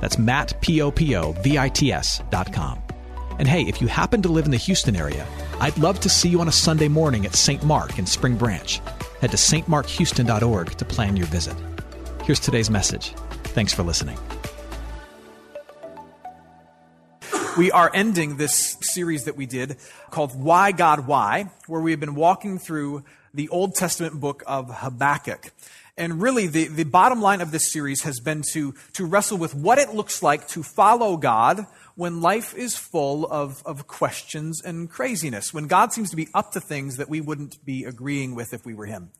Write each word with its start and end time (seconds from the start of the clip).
That's 0.00 0.18
Matt, 0.18 0.60
P-O-P-O-V-I-T-S 0.60 2.22
dot 2.30 2.52
com. 2.52 2.82
And 3.38 3.46
hey, 3.46 3.62
if 3.62 3.80
you 3.80 3.86
happen 3.86 4.22
to 4.22 4.28
live 4.28 4.46
in 4.46 4.50
the 4.50 4.56
Houston 4.56 4.96
area, 4.96 5.26
I'd 5.60 5.76
love 5.78 6.00
to 6.00 6.08
see 6.08 6.28
you 6.28 6.40
on 6.40 6.48
a 6.48 6.52
Sunday 6.52 6.88
morning 6.88 7.26
at 7.26 7.34
St. 7.34 7.62
Mark 7.64 7.98
in 7.98 8.06
Spring 8.06 8.36
Branch. 8.36 8.80
Head 9.20 9.30
to 9.30 9.36
stmarkhouston.org 9.36 10.70
to 10.76 10.84
plan 10.84 11.16
your 11.16 11.26
visit. 11.26 11.56
Here's 12.24 12.40
today's 12.40 12.70
message. 12.70 13.10
Thanks 13.44 13.72
for 13.72 13.82
listening. 13.82 14.18
We 17.56 17.70
are 17.70 17.90
ending 17.94 18.36
this 18.36 18.76
series 18.82 19.24
that 19.24 19.36
we 19.36 19.46
did 19.46 19.78
called 20.10 20.38
Why 20.38 20.72
God 20.72 21.06
Why, 21.06 21.50
where 21.66 21.80
we 21.80 21.90
have 21.92 22.00
been 22.00 22.14
walking 22.14 22.58
through 22.58 23.04
the 23.36 23.48
Old 23.50 23.74
Testament 23.74 24.18
book 24.18 24.42
of 24.46 24.70
Habakkuk. 24.70 25.52
And 25.98 26.20
really, 26.20 26.46
the, 26.46 26.68
the 26.68 26.84
bottom 26.84 27.22
line 27.22 27.40
of 27.40 27.52
this 27.52 27.72
series 27.72 28.02
has 28.02 28.18
been 28.20 28.42
to, 28.52 28.74
to 28.94 29.06
wrestle 29.06 29.38
with 29.38 29.54
what 29.54 29.78
it 29.78 29.94
looks 29.94 30.22
like 30.22 30.48
to 30.48 30.62
follow 30.62 31.16
God 31.16 31.66
when 31.94 32.20
life 32.20 32.54
is 32.54 32.76
full 32.76 33.26
of, 33.26 33.62
of 33.64 33.86
questions 33.86 34.60
and 34.62 34.90
craziness, 34.90 35.54
when 35.54 35.66
God 35.66 35.92
seems 35.92 36.10
to 36.10 36.16
be 36.16 36.28
up 36.34 36.52
to 36.52 36.60
things 36.60 36.96
that 36.96 37.08
we 37.08 37.20
wouldn't 37.20 37.64
be 37.64 37.84
agreeing 37.84 38.34
with 38.34 38.52
if 38.52 38.66
we 38.66 38.74
were 38.74 38.86
Him. 38.86 39.10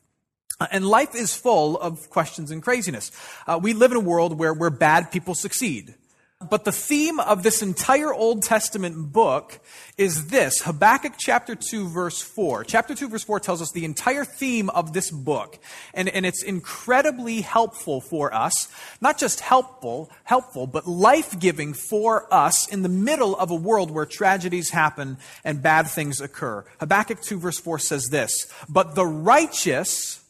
Uh, 0.59 0.67
and 0.71 0.85
life 0.85 1.15
is 1.15 1.35
full 1.35 1.77
of 1.77 2.09
questions 2.09 2.51
and 2.51 2.61
craziness. 2.61 3.11
Uh, 3.47 3.59
we 3.61 3.73
live 3.73 3.91
in 3.91 3.97
a 3.97 4.01
world 4.01 4.37
where, 4.37 4.53
where 4.53 4.69
bad 4.69 5.11
people 5.11 5.35
succeed. 5.35 5.95
But 6.39 6.65
the 6.65 6.71
theme 6.71 7.19
of 7.19 7.41
this 7.41 7.63
entire 7.63 8.13
Old 8.13 8.43
Testament 8.43 9.11
book 9.11 9.59
is 9.97 10.27
this 10.27 10.61
Habakkuk 10.61 11.13
chapter 11.17 11.55
2, 11.55 11.89
verse 11.89 12.21
4. 12.21 12.63
Chapter 12.63 12.93
2, 12.93 13.09
verse 13.09 13.23
4 13.23 13.39
tells 13.39 13.59
us 13.59 13.71
the 13.71 13.85
entire 13.85 14.23
theme 14.23 14.69
of 14.69 14.93
this 14.93 15.09
book. 15.09 15.57
And, 15.95 16.07
and 16.07 16.27
it's 16.27 16.43
incredibly 16.43 17.41
helpful 17.41 18.01
for 18.01 18.31
us. 18.31 18.67
Not 19.01 19.17
just 19.17 19.39
helpful, 19.39 20.11
helpful, 20.25 20.67
but 20.67 20.87
life 20.87 21.39
giving 21.39 21.73
for 21.73 22.31
us 22.31 22.67
in 22.67 22.83
the 22.83 22.89
middle 22.89 23.35
of 23.35 23.49
a 23.49 23.55
world 23.55 23.89
where 23.89 24.05
tragedies 24.05 24.69
happen 24.69 25.17
and 25.43 25.63
bad 25.63 25.87
things 25.87 26.21
occur. 26.21 26.63
Habakkuk 26.79 27.19
2, 27.19 27.39
verse 27.39 27.59
4 27.59 27.79
says 27.79 28.09
this 28.09 28.45
But 28.69 28.93
the 28.93 29.07
righteous, 29.07 30.23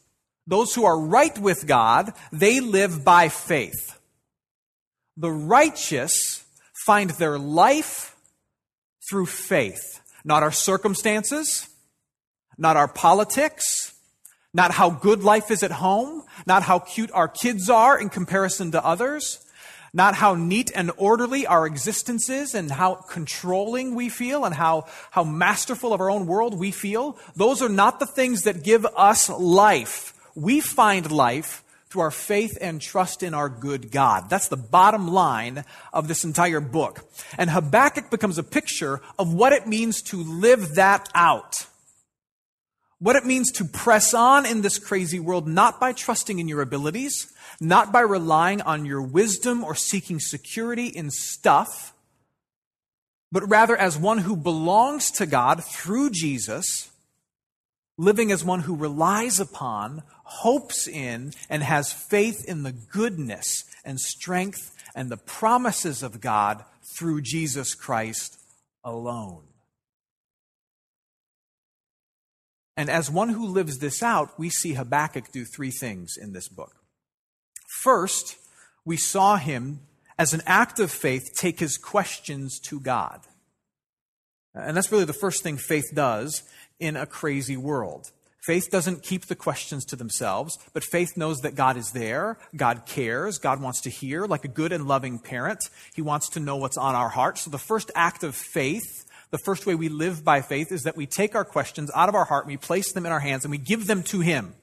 those 0.46 0.74
who 0.74 0.86
are 0.86 0.98
right 0.98 1.38
with 1.38 1.66
God, 1.66 2.14
they 2.32 2.60
live 2.60 3.04
by 3.04 3.28
faith 3.28 3.97
the 5.18 5.30
righteous 5.30 6.44
find 6.86 7.10
their 7.10 7.38
life 7.38 8.16
through 9.10 9.26
faith, 9.26 10.00
not 10.24 10.42
our 10.42 10.52
circumstances, 10.52 11.68
not 12.56 12.76
our 12.76 12.88
politics, 12.88 13.94
not 14.54 14.70
how 14.70 14.90
good 14.90 15.24
life 15.24 15.50
is 15.50 15.62
at 15.62 15.72
home, 15.72 16.22
not 16.46 16.62
how 16.62 16.78
cute 16.78 17.10
our 17.12 17.28
kids 17.28 17.68
are 17.68 17.98
in 18.00 18.08
comparison 18.08 18.70
to 18.70 18.84
others, 18.84 19.44
not 19.92 20.14
how 20.14 20.34
neat 20.34 20.70
and 20.74 20.92
orderly 20.96 21.46
our 21.46 21.66
existence 21.66 22.30
is 22.30 22.54
and 22.54 22.70
how 22.70 22.94
controlling 22.94 23.94
we 23.94 24.08
feel 24.08 24.44
and 24.44 24.54
how, 24.54 24.86
how 25.10 25.24
masterful 25.24 25.92
of 25.92 26.00
our 26.00 26.10
own 26.10 26.26
world 26.26 26.56
we 26.58 26.70
feel. 26.70 27.18
Those 27.34 27.60
are 27.60 27.68
not 27.68 27.98
the 27.98 28.06
things 28.06 28.42
that 28.42 28.62
give 28.62 28.86
us 28.96 29.28
life. 29.28 30.14
We 30.36 30.60
find 30.60 31.10
life 31.10 31.64
through 31.90 32.02
our 32.02 32.10
faith 32.10 32.58
and 32.60 32.80
trust 32.80 33.22
in 33.22 33.34
our 33.34 33.48
good 33.48 33.90
God. 33.90 34.28
That's 34.28 34.48
the 34.48 34.56
bottom 34.56 35.08
line 35.08 35.64
of 35.92 36.06
this 36.06 36.24
entire 36.24 36.60
book. 36.60 37.04
And 37.38 37.50
Habakkuk 37.50 38.10
becomes 38.10 38.38
a 38.38 38.42
picture 38.42 39.00
of 39.18 39.32
what 39.32 39.52
it 39.52 39.66
means 39.66 40.02
to 40.02 40.16
live 40.16 40.74
that 40.74 41.08
out. 41.14 41.66
What 42.98 43.16
it 43.16 43.24
means 43.24 43.52
to 43.52 43.64
press 43.64 44.12
on 44.12 44.44
in 44.44 44.62
this 44.62 44.78
crazy 44.78 45.20
world, 45.20 45.46
not 45.46 45.78
by 45.78 45.92
trusting 45.92 46.38
in 46.38 46.48
your 46.48 46.60
abilities, 46.60 47.32
not 47.60 47.92
by 47.92 48.00
relying 48.00 48.60
on 48.62 48.84
your 48.84 49.02
wisdom 49.02 49.64
or 49.64 49.74
seeking 49.74 50.18
security 50.18 50.86
in 50.86 51.10
stuff, 51.10 51.94
but 53.30 53.48
rather 53.48 53.76
as 53.76 53.96
one 53.98 54.18
who 54.18 54.36
belongs 54.36 55.10
to 55.12 55.26
God 55.26 55.62
through 55.62 56.10
Jesus, 56.10 56.90
living 57.98 58.32
as 58.32 58.44
one 58.44 58.60
who 58.60 58.76
relies 58.76 59.40
upon, 59.40 60.02
hopes 60.22 60.86
in 60.86 61.32
and 61.50 61.62
has 61.62 61.92
faith 61.92 62.44
in 62.46 62.62
the 62.62 62.72
goodness 62.72 63.64
and 63.84 64.00
strength 64.00 64.74
and 64.94 65.10
the 65.10 65.16
promises 65.16 66.02
of 66.02 66.20
God 66.20 66.64
through 66.96 67.20
Jesus 67.20 67.74
Christ 67.74 68.38
alone. 68.84 69.42
And 72.76 72.88
as 72.88 73.10
one 73.10 73.30
who 73.30 73.44
lives 73.44 73.78
this 73.78 74.02
out, 74.04 74.38
we 74.38 74.48
see 74.48 74.74
Habakkuk 74.74 75.32
do 75.32 75.44
three 75.44 75.72
things 75.72 76.16
in 76.16 76.32
this 76.32 76.48
book. 76.48 76.76
First, 77.82 78.36
we 78.84 78.96
saw 78.96 79.36
him, 79.36 79.80
as 80.16 80.32
an 80.32 80.42
act 80.46 80.78
of 80.78 80.92
faith, 80.92 81.30
take 81.36 81.58
his 81.58 81.76
questions 81.76 82.60
to 82.60 82.78
God. 82.78 83.20
And 84.54 84.76
that's 84.76 84.92
really 84.92 85.04
the 85.04 85.12
first 85.12 85.42
thing 85.42 85.56
faith 85.56 85.90
does 85.92 86.44
in 86.80 86.96
a 86.96 87.06
crazy 87.06 87.56
world. 87.56 88.10
Faith 88.48 88.70
doesn't 88.70 89.02
keep 89.02 89.26
the 89.26 89.34
questions 89.34 89.84
to 89.84 89.94
themselves, 89.94 90.58
but 90.72 90.82
faith 90.82 91.18
knows 91.18 91.40
that 91.40 91.54
God 91.54 91.76
is 91.76 91.90
there, 91.90 92.38
God 92.56 92.86
cares, 92.86 93.36
God 93.36 93.60
wants 93.60 93.82
to 93.82 93.90
hear, 93.90 94.24
like 94.24 94.44
a 94.44 94.48
good 94.48 94.72
and 94.72 94.88
loving 94.88 95.18
parent. 95.18 95.68
He 95.94 96.00
wants 96.00 96.30
to 96.30 96.40
know 96.40 96.56
what's 96.56 96.78
on 96.78 96.94
our 96.94 97.10
heart. 97.10 97.36
So 97.36 97.50
the 97.50 97.58
first 97.58 97.90
act 97.94 98.22
of 98.22 98.34
faith, 98.34 99.04
the 99.30 99.38
first 99.38 99.66
way 99.66 99.74
we 99.74 99.90
live 99.90 100.24
by 100.24 100.40
faith, 100.40 100.72
is 100.72 100.84
that 100.84 100.96
we 100.96 101.04
take 101.04 101.34
our 101.34 101.44
questions 101.44 101.90
out 101.94 102.08
of 102.08 102.14
our 102.14 102.24
heart 102.24 102.46
and 102.46 102.52
we 102.52 102.56
place 102.56 102.92
them 102.92 103.04
in 103.04 103.12
our 103.12 103.20
hands 103.20 103.44
and 103.44 103.50
we 103.50 103.58
give 103.58 103.86
them 103.86 104.02
to 104.04 104.20
Him. 104.20 104.54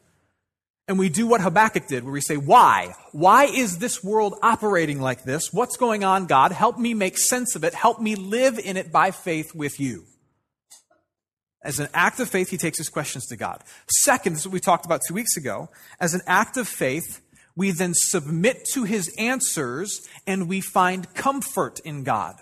And 0.88 0.98
we 0.98 1.10
do 1.10 1.28
what 1.28 1.42
Habakkuk 1.42 1.88
did, 1.88 2.04
where 2.04 2.14
we 2.14 2.22
say, 2.22 2.38
Why? 2.38 2.96
Why 3.12 3.46
is 3.46 3.78
this 3.78 4.04
world 4.04 4.36
operating 4.42 5.00
like 5.00 5.24
this? 5.26 5.52
What's 5.52 5.78
going 5.78 6.04
on, 6.04 6.26
God? 6.28 6.52
Help 6.52 6.80
me 6.80 6.94
make 6.94 7.18
sense 7.20 7.56
of 7.56 7.64
it. 7.64 7.74
Help 7.74 8.00
me 8.00 8.16
live 8.16 8.58
in 8.58 8.78
it 8.78 8.92
by 8.92 9.12
faith 9.12 9.54
with 9.54 9.80
you. 9.80 10.06
As 11.66 11.80
an 11.80 11.90
act 11.96 12.20
of 12.20 12.30
faith, 12.30 12.52
he 12.52 12.58
takes 12.58 12.78
his 12.78 12.90
questions 12.90 13.26
to 13.26 13.36
God. 13.36 13.64
Second, 13.88 14.34
this 14.34 14.42
is 14.42 14.48
what 14.48 14.54
we 14.54 14.60
talked 14.60 14.86
about 14.86 15.02
two 15.06 15.16
weeks 15.16 15.36
ago. 15.36 15.68
As 16.00 16.14
an 16.14 16.22
act 16.28 16.58
of 16.58 16.68
faith, 16.68 17.22
we 17.56 17.72
then 17.72 17.94
submit 17.96 18.66
to 18.74 18.84
his 18.84 19.12
answers 19.18 20.08
and 20.28 20.48
we 20.48 20.62
find 20.62 21.12
comfort 21.16 21.80
in 21.80 22.04
God. 22.04 22.36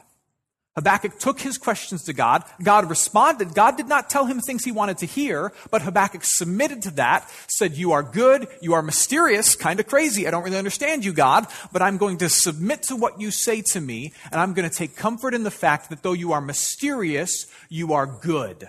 Habakkuk 0.76 1.20
took 1.20 1.40
his 1.40 1.58
questions 1.58 2.04
to 2.06 2.14
God. 2.14 2.44
God 2.62 2.90
responded. 2.90 3.54
God 3.54 3.78
did 3.78 3.88
not 3.88 4.10
tell 4.10 4.26
him 4.26 4.42
things 4.42 4.66
he 4.66 4.72
wanted 4.74 4.98
to 4.98 5.06
hear, 5.06 5.54
but 5.72 5.84
Habakkuk 5.84 6.24
submitted 6.26 6.82
to 6.82 6.92
that, 6.96 7.30
said, 7.48 7.78
You 7.78 7.94
are 7.94 8.04
good, 8.04 8.48
you 8.60 8.74
are 8.74 8.82
mysterious, 8.82 9.56
kind 9.56 9.80
of 9.80 9.88
crazy. 9.88 10.28
I 10.28 10.32
don't 10.32 10.44
really 10.44 10.58
understand 10.58 11.06
you, 11.06 11.14
God, 11.14 11.46
but 11.72 11.84
I'm 11.84 11.98
going 11.98 12.18
to 12.18 12.28
submit 12.28 12.84
to 12.84 12.96
what 12.96 13.22
you 13.22 13.30
say 13.30 13.62
to 13.62 13.80
me, 13.80 14.14
and 14.32 14.42
I'm 14.42 14.54
going 14.54 14.70
to 14.70 14.76
take 14.76 14.98
comfort 14.98 15.34
in 15.36 15.44
the 15.44 15.52
fact 15.52 15.92
that 15.92 16.02
though 16.02 16.14
you 16.14 16.34
are 16.34 16.42
mysterious, 16.42 17.46
you 17.70 17.94
are 17.94 18.08
good 18.08 18.68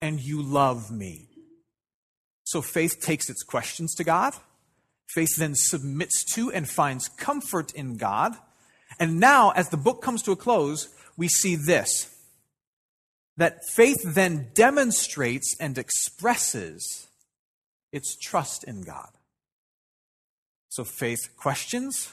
and 0.00 0.20
you 0.20 0.42
love 0.42 0.90
me. 0.90 1.28
So 2.44 2.62
faith 2.62 3.00
takes 3.00 3.30
its 3.30 3.42
questions 3.42 3.94
to 3.94 4.04
God. 4.04 4.34
Faith 5.08 5.36
then 5.36 5.54
submits 5.54 6.24
to 6.34 6.50
and 6.50 6.68
finds 6.68 7.08
comfort 7.08 7.72
in 7.72 7.96
God. 7.96 8.36
And 8.98 9.20
now, 9.20 9.50
as 9.50 9.68
the 9.68 9.76
book 9.76 10.02
comes 10.02 10.22
to 10.22 10.32
a 10.32 10.36
close, 10.36 10.88
we 11.16 11.28
see 11.28 11.56
this 11.56 12.14
that 13.36 13.64
faith 13.64 14.02
then 14.04 14.50
demonstrates 14.52 15.56
and 15.58 15.78
expresses 15.78 17.08
its 17.90 18.14
trust 18.16 18.64
in 18.64 18.82
God. 18.82 19.08
So 20.68 20.84
faith 20.84 21.30
questions, 21.36 22.12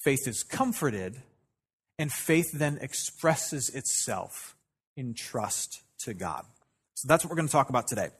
faith 0.00 0.28
is 0.28 0.44
comforted, 0.44 1.22
and 1.98 2.12
faith 2.12 2.52
then 2.52 2.78
expresses 2.80 3.68
itself 3.70 4.54
in 4.96 5.14
trust 5.14 5.82
to 6.00 6.14
God. 6.14 6.44
So 7.02 7.08
that's 7.08 7.24
what 7.24 7.30
we're 7.30 7.36
going 7.36 7.48
to 7.48 7.52
talk 7.52 7.68
about 7.68 7.88
today. 7.88 8.10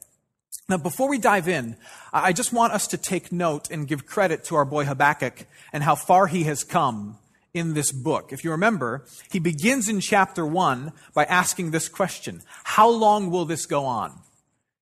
Now, 0.67 0.75
before 0.75 1.07
we 1.07 1.17
dive 1.17 1.47
in, 1.47 1.77
I 2.11 2.33
just 2.33 2.51
want 2.51 2.73
us 2.73 2.85
to 2.87 2.97
take 2.97 3.31
note 3.31 3.71
and 3.71 3.87
give 3.87 4.05
credit 4.05 4.43
to 4.45 4.55
our 4.55 4.65
boy 4.65 4.83
Habakkuk 4.83 5.45
and 5.71 5.83
how 5.83 5.95
far 5.95 6.27
he 6.27 6.43
has 6.43 6.65
come 6.65 7.17
in 7.53 7.75
this 7.75 7.93
book. 7.93 8.33
If 8.33 8.43
you 8.43 8.51
remember, 8.51 9.05
he 9.31 9.39
begins 9.39 9.87
in 9.87 10.01
chapter 10.01 10.45
1 10.45 10.91
by 11.13 11.23
asking 11.23 11.71
this 11.71 11.87
question 11.87 12.41
How 12.65 12.89
long 12.89 13.31
will 13.31 13.45
this 13.45 13.65
go 13.65 13.85
on? 13.85 14.19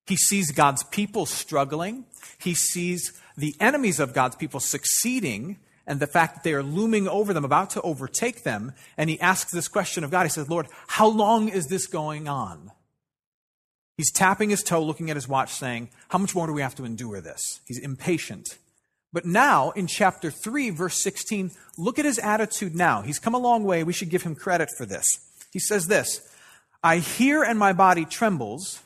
He 0.08 0.16
sees 0.16 0.50
God's 0.50 0.82
people 0.82 1.24
struggling, 1.24 2.04
he 2.40 2.54
sees 2.54 3.12
the 3.36 3.54
enemies 3.60 4.00
of 4.00 4.14
God's 4.14 4.34
people 4.34 4.58
succeeding, 4.58 5.58
and 5.86 6.00
the 6.00 6.08
fact 6.08 6.34
that 6.34 6.42
they 6.42 6.54
are 6.54 6.62
looming 6.64 7.06
over 7.06 7.32
them, 7.32 7.44
about 7.44 7.70
to 7.70 7.82
overtake 7.82 8.42
them. 8.42 8.72
And 8.96 9.08
he 9.08 9.20
asks 9.20 9.52
this 9.52 9.68
question 9.68 10.02
of 10.02 10.10
God. 10.10 10.24
He 10.24 10.28
says, 10.28 10.50
Lord, 10.50 10.66
how 10.88 11.06
long 11.06 11.48
is 11.48 11.68
this 11.68 11.86
going 11.86 12.26
on? 12.26 12.72
He's 14.02 14.10
tapping 14.10 14.50
his 14.50 14.64
toe, 14.64 14.82
looking 14.82 15.10
at 15.10 15.16
his 15.16 15.28
watch, 15.28 15.52
saying, 15.52 15.88
How 16.08 16.18
much 16.18 16.34
more 16.34 16.48
do 16.48 16.52
we 16.52 16.60
have 16.60 16.74
to 16.74 16.84
endure 16.84 17.20
this? 17.20 17.60
He's 17.68 17.78
impatient. 17.78 18.58
But 19.12 19.24
now, 19.24 19.70
in 19.70 19.86
chapter 19.86 20.28
3, 20.28 20.70
verse 20.70 21.00
16, 21.00 21.52
look 21.78 22.00
at 22.00 22.04
his 22.04 22.18
attitude 22.18 22.74
now. 22.74 23.02
He's 23.02 23.20
come 23.20 23.32
a 23.32 23.38
long 23.38 23.62
way. 23.62 23.84
We 23.84 23.92
should 23.92 24.10
give 24.10 24.24
him 24.24 24.34
credit 24.34 24.70
for 24.76 24.84
this. 24.84 25.04
He 25.52 25.60
says 25.60 25.86
this 25.86 26.20
I 26.82 26.96
hear 26.96 27.44
and 27.44 27.56
my 27.60 27.72
body 27.72 28.04
trembles, 28.04 28.82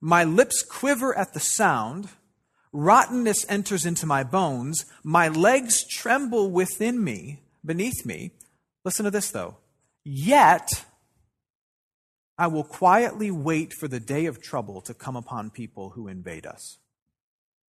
my 0.00 0.24
lips 0.24 0.62
quiver 0.62 1.14
at 1.18 1.34
the 1.34 1.40
sound. 1.40 2.08
Rottenness 2.72 3.44
enters 3.46 3.84
into 3.84 4.06
my 4.06 4.24
bones. 4.24 4.86
My 5.04 5.28
legs 5.28 5.86
tremble 5.86 6.50
within 6.50 7.04
me, 7.04 7.42
beneath 7.62 8.06
me. 8.06 8.30
Listen 8.86 9.04
to 9.04 9.10
this, 9.10 9.30
though. 9.30 9.58
Yet, 10.02 10.82
I 12.40 12.46
will 12.46 12.64
quietly 12.64 13.30
wait 13.30 13.74
for 13.74 13.86
the 13.86 14.00
day 14.00 14.24
of 14.24 14.40
trouble 14.40 14.80
to 14.82 14.94
come 14.94 15.14
upon 15.14 15.50
people 15.50 15.90
who 15.90 16.08
invade 16.08 16.46
us, 16.46 16.78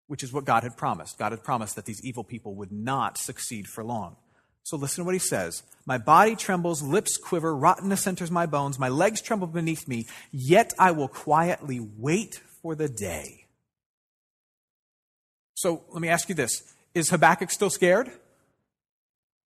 which 0.06 0.22
is 0.22 0.32
what 0.32 0.44
God 0.44 0.62
had 0.62 0.76
promised. 0.76 1.18
God 1.18 1.32
had 1.32 1.42
promised 1.42 1.74
that 1.74 1.86
these 1.86 2.00
evil 2.04 2.22
people 2.22 2.54
would 2.54 2.70
not 2.70 3.18
succeed 3.18 3.66
for 3.66 3.82
long. 3.82 4.14
So 4.62 4.76
listen 4.76 5.02
to 5.02 5.06
what 5.06 5.14
he 5.16 5.18
says. 5.18 5.64
My 5.86 5.98
body 5.98 6.36
trembles, 6.36 6.84
lips 6.84 7.16
quiver, 7.16 7.56
rottenness 7.56 8.06
enters 8.06 8.30
my 8.30 8.46
bones, 8.46 8.78
my 8.78 8.88
legs 8.88 9.20
tremble 9.20 9.48
beneath 9.48 9.88
me, 9.88 10.06
yet 10.30 10.72
I 10.78 10.92
will 10.92 11.08
quietly 11.08 11.80
wait 11.80 12.40
for 12.62 12.76
the 12.76 12.88
day. 12.88 13.46
So 15.54 15.82
let 15.90 16.00
me 16.00 16.08
ask 16.08 16.28
you 16.28 16.36
this 16.36 16.62
Is 16.94 17.10
Habakkuk 17.10 17.50
still 17.50 17.70
scared? 17.70 18.12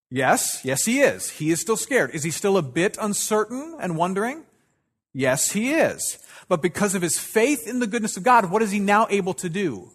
Yes, 0.10 0.62
yes, 0.64 0.86
he 0.86 1.02
is. 1.02 1.30
He 1.30 1.52
is 1.52 1.62
still 1.62 1.78
scared. 1.78 2.10
Is 2.16 2.24
he 2.24 2.32
still 2.32 2.58
a 2.58 2.64
bit 2.64 2.98
uncertain 3.00 3.78
and 3.80 3.96
wondering? 3.96 4.46
Yes, 5.14 5.52
he 5.52 5.74
is. 5.74 6.18
But 6.48 6.62
because 6.62 6.96
of 6.96 7.02
his 7.02 7.20
faith 7.20 7.68
in 7.68 7.80
the 7.80 7.88
goodness 7.88 8.18
of 8.18 8.24
God, 8.24 8.52
what 8.52 8.62
is 8.62 8.72
he 8.72 8.80
now 8.80 9.08
able 9.10 9.34
to 9.36 9.50
do? 9.50 9.92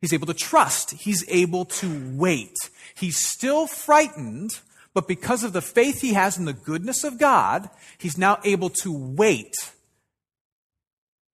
He's 0.00 0.12
able 0.12 0.26
to 0.26 0.34
trust. 0.34 0.92
He's 0.92 1.24
able 1.28 1.64
to 1.66 2.16
wait. 2.16 2.56
He's 2.94 3.18
still 3.18 3.66
frightened, 3.66 4.60
but 4.94 5.06
because 5.06 5.44
of 5.44 5.52
the 5.52 5.62
faith 5.62 6.00
he 6.00 6.14
has 6.14 6.36
in 6.36 6.44
the 6.44 6.52
goodness 6.52 7.04
of 7.04 7.18
God, 7.18 7.70
he's 7.98 8.18
now 8.18 8.38
able 8.44 8.68
to 8.70 8.92
wait. 8.92 9.54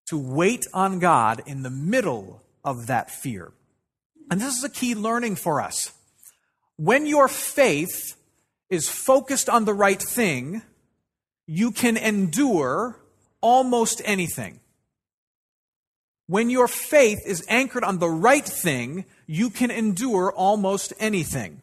To 0.08 0.18
wait 0.18 0.66
on 0.74 1.00
God 1.00 1.42
in 1.46 1.64
the 1.64 1.70
middle 1.70 2.44
of 2.64 2.88
that 2.88 3.10
fear. 3.10 3.52
And 4.30 4.42
this 4.42 4.58
is 4.58 4.64
a 4.64 4.70
key 4.70 4.94
learning 4.96 5.38
for 5.38 5.62
us. 5.62 5.94
When 6.76 7.06
your 7.06 7.28
faith 7.28 8.16
is 8.70 8.90
focused 8.90 9.50
on 9.50 9.66
the 9.66 9.74
right 9.74 10.02
thing, 10.02 10.62
you 11.48 11.72
can 11.72 11.98
endure 11.98 13.00
almost 13.42 14.02
anything. 14.04 14.60
When 16.28 16.50
your 16.50 16.68
faith 16.68 17.20
is 17.26 17.46
anchored 17.48 17.86
on 17.86 18.00
the 18.00 18.10
right 18.10 18.46
thing, 18.46 19.06
you 19.26 19.50
can 19.50 19.72
endure 19.72 20.32
almost 20.32 20.92
anything. 21.00 21.62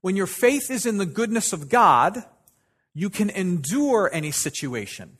When 0.00 0.16
your 0.16 0.26
faith 0.26 0.70
is 0.70 0.86
in 0.86 0.96
the 0.96 1.06
goodness 1.06 1.52
of 1.52 1.68
God, 1.68 2.24
you 2.94 3.10
can 3.10 3.28
endure 3.28 4.08
any 4.12 4.30
situation. 4.30 5.18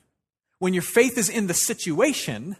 When 0.58 0.72
your 0.72 0.82
faith 0.82 1.18
is 1.18 1.28
in 1.28 1.46
the 1.46 1.54
situation, 1.54 2.56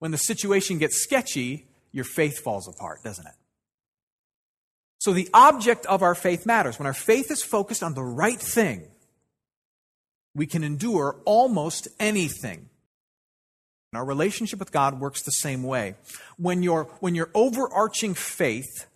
when 0.00 0.10
the 0.10 0.18
situation 0.18 0.78
gets 0.78 1.00
sketchy, 1.02 1.68
your 1.92 2.04
faith 2.04 2.40
falls 2.40 2.66
apart, 2.66 3.04
doesn't 3.04 3.26
it? 3.26 3.34
So 4.98 5.12
the 5.12 5.28
object 5.32 5.86
of 5.86 6.02
our 6.02 6.14
faith 6.14 6.44
matters. 6.44 6.78
When 6.78 6.86
our 6.86 6.92
faith 6.94 7.30
is 7.30 7.42
focused 7.42 7.82
on 7.82 7.94
the 7.94 8.02
right 8.02 8.38
thing, 8.40 8.88
we 10.34 10.46
can 10.46 10.64
endure 10.64 11.16
almost 11.24 11.88
anything. 11.98 12.68
Our 13.92 14.04
relationship 14.04 14.60
with 14.60 14.70
God 14.70 15.00
works 15.00 15.22
the 15.22 15.32
same 15.32 15.64
way. 15.64 15.94
When 16.36 16.62
your, 16.62 16.84
when 17.00 17.14
your 17.14 17.30
overarching 17.34 18.14
faith, 18.14 18.86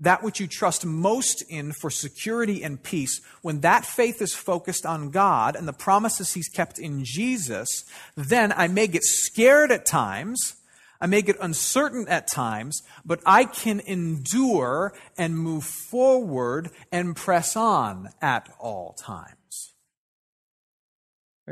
that 0.00 0.24
which 0.24 0.40
you 0.40 0.48
trust 0.48 0.84
most 0.84 1.42
in 1.48 1.72
for 1.72 1.90
security 1.90 2.64
and 2.64 2.82
peace, 2.82 3.20
when 3.42 3.60
that 3.60 3.84
faith 3.84 4.20
is 4.20 4.34
focused 4.34 4.84
on 4.84 5.10
God 5.10 5.54
and 5.54 5.68
the 5.68 5.72
promises 5.72 6.34
He's 6.34 6.48
kept 6.48 6.78
in 6.78 7.04
Jesus, 7.04 7.84
then 8.16 8.52
I 8.52 8.66
may 8.66 8.88
get 8.88 9.04
scared 9.04 9.70
at 9.70 9.86
times 9.86 10.56
I 11.00 11.06
may 11.06 11.22
get 11.22 11.36
uncertain 11.40 12.06
at 12.08 12.28
times, 12.28 12.82
but 13.06 13.20
I 13.24 13.44
can 13.44 13.80
endure 13.80 14.92
and 15.16 15.38
move 15.38 15.64
forward 15.64 16.70
and 16.92 17.16
press 17.16 17.56
on 17.56 18.10
at 18.20 18.52
all 18.58 18.92
times. 18.92 19.39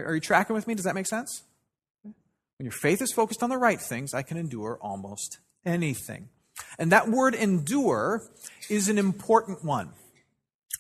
Are 0.05 0.15
you 0.15 0.21
tracking 0.21 0.55
with 0.55 0.67
me? 0.67 0.75
Does 0.75 0.85
that 0.85 0.95
make 0.95 1.07
sense? 1.07 1.43
When 2.03 2.65
your 2.65 2.73
faith 2.73 3.01
is 3.03 3.13
focused 3.13 3.43
on 3.43 3.51
the 3.51 3.59
right 3.59 3.81
things, 3.81 4.15
I 4.15 4.23
can 4.23 4.37
endure 4.37 4.79
almost 4.81 5.39
anything. 5.65 6.29
And 6.79 6.91
that 6.93 7.09
word 7.09 7.35
endure 7.35 8.23
is 8.69 8.89
an 8.89 8.99
important 8.99 9.65
one 9.65 9.91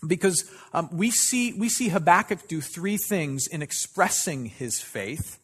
because 0.06 0.50
um, 0.72 0.88
we, 0.92 1.10
see, 1.10 1.52
we 1.52 1.68
see 1.68 1.88
Habakkuk 1.88 2.48
do 2.48 2.60
three 2.60 2.96
things 2.96 3.46
in 3.46 3.62
expressing 3.62 4.46
his 4.46 4.80
faith. 4.80 5.38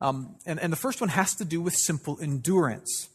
Um, 0.00 0.36
and, 0.46 0.60
and 0.60 0.72
the 0.72 0.76
first 0.76 1.00
one 1.00 1.10
has 1.10 1.34
to 1.36 1.44
do 1.44 1.60
with 1.60 1.74
simple 1.74 2.18
endurance. 2.20 3.08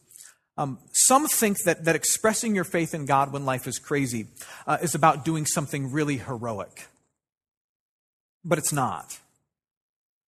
Um, 0.56 0.78
some 0.92 1.28
think 1.28 1.58
that, 1.64 1.84
that 1.84 1.96
expressing 1.96 2.54
your 2.54 2.64
faith 2.64 2.94
in 2.94 3.06
God 3.06 3.32
when 3.32 3.44
life 3.44 3.66
is 3.66 3.78
crazy 3.78 4.26
uh, 4.66 4.78
is 4.82 4.94
about 4.94 5.24
doing 5.24 5.46
something 5.46 5.90
really 5.92 6.18
heroic. 6.18 6.86
But 8.44 8.58
it's 8.58 8.72
not. 8.72 9.18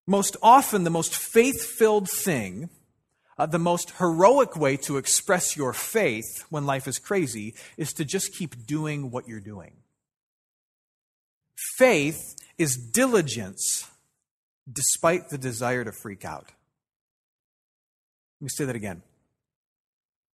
Most 0.06 0.36
often, 0.42 0.84
the 0.84 0.90
most 0.90 1.14
faith 1.14 1.64
filled 1.64 2.10
thing, 2.10 2.68
uh, 3.38 3.46
the 3.46 3.58
most 3.58 3.92
heroic 3.98 4.56
way 4.56 4.76
to 4.76 4.98
express 4.98 5.56
your 5.56 5.72
faith 5.72 6.44
when 6.50 6.66
life 6.66 6.86
is 6.86 6.98
crazy, 6.98 7.54
is 7.76 7.92
to 7.94 8.04
just 8.04 8.34
keep 8.34 8.66
doing 8.66 9.10
what 9.10 9.26
you're 9.26 9.40
doing. 9.40 9.72
Faith 11.78 12.36
is 12.58 12.76
diligence 12.76 13.88
despite 14.70 15.30
the 15.30 15.38
desire 15.38 15.84
to 15.84 15.92
freak 15.92 16.24
out. 16.24 16.52
Let 18.40 18.44
me 18.44 18.48
say 18.48 18.64
that 18.66 18.76
again. 18.76 19.02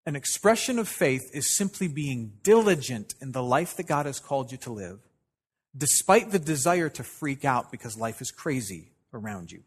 An 0.05 0.17
expression 0.17 0.79
of 0.79 0.89
faith 0.89 1.31
is 1.33 1.57
simply 1.57 1.87
being 1.87 2.33
diligent 2.43 3.15
in 3.21 3.33
the 3.33 3.43
life 3.43 3.77
that 3.77 3.87
God 3.87 4.07
has 4.07 4.19
called 4.19 4.51
you 4.51 4.59
to 4.59 4.73
live, 4.73 4.99
despite 5.77 6.33
the 6.33 6.39
desire 6.39 6.89
to 6.89 7.05
freak 7.05 7.45
out 7.45 7.71
because 7.71 7.97
life 7.97 8.21
is 8.21 8.33
crazy 8.33 8.90
around 9.13 9.53
you. 9.53 9.63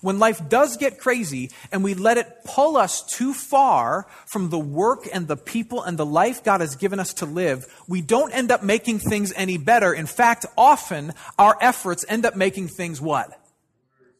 When 0.00 0.18
life 0.18 0.48
does 0.48 0.76
get 0.76 0.98
crazy 0.98 1.50
and 1.72 1.82
we 1.82 1.94
let 1.94 2.18
it 2.18 2.44
pull 2.44 2.76
us 2.76 3.02
too 3.02 3.32
far 3.32 4.06
from 4.26 4.50
the 4.50 4.58
work 4.58 5.08
and 5.12 5.26
the 5.26 5.36
people 5.36 5.82
and 5.82 5.96
the 5.96 6.04
life 6.04 6.44
God 6.44 6.60
has 6.60 6.76
given 6.76 7.00
us 7.00 7.14
to 7.14 7.26
live, 7.26 7.66
we 7.88 8.02
don't 8.02 8.34
end 8.34 8.50
up 8.50 8.62
making 8.62 8.98
things 8.98 9.32
any 9.34 9.56
better. 9.56 9.94
In 9.94 10.06
fact, 10.06 10.44
often 10.58 11.14
our 11.38 11.56
efforts 11.60 12.04
end 12.08 12.26
up 12.26 12.36
making 12.36 12.68
things 12.68 13.00
what? 13.00 13.40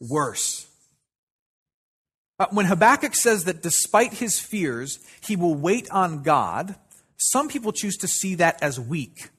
worse. 0.09 0.67
When 2.51 2.67
Habakkuk 2.67 3.15
says 3.15 3.45
that 3.45 3.63
despite 3.63 4.15
his 4.15 4.41
fears, 4.41 4.99
he 5.21 5.37
will 5.37 5.55
wait 5.55 5.89
on 5.91 6.23
God, 6.23 6.75
some 7.17 7.49
people 7.49 7.73
choose 7.73 7.97
to 7.99 8.09
see 8.09 8.35
that 8.37 8.63
as 8.63 8.79
weak. 8.79 9.31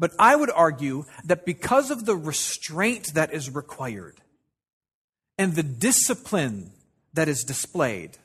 But 0.00 0.12
I 0.18 0.34
would 0.34 0.50
argue 0.50 1.04
that 1.24 1.44
because 1.44 1.90
of 1.90 2.06
the 2.06 2.16
restraint 2.16 3.12
that 3.12 3.34
is 3.34 3.54
required 3.54 4.22
and 5.36 5.54
the 5.54 5.62
discipline 5.62 6.72
that 7.12 7.28
is 7.28 7.44
displayed, 7.44 8.16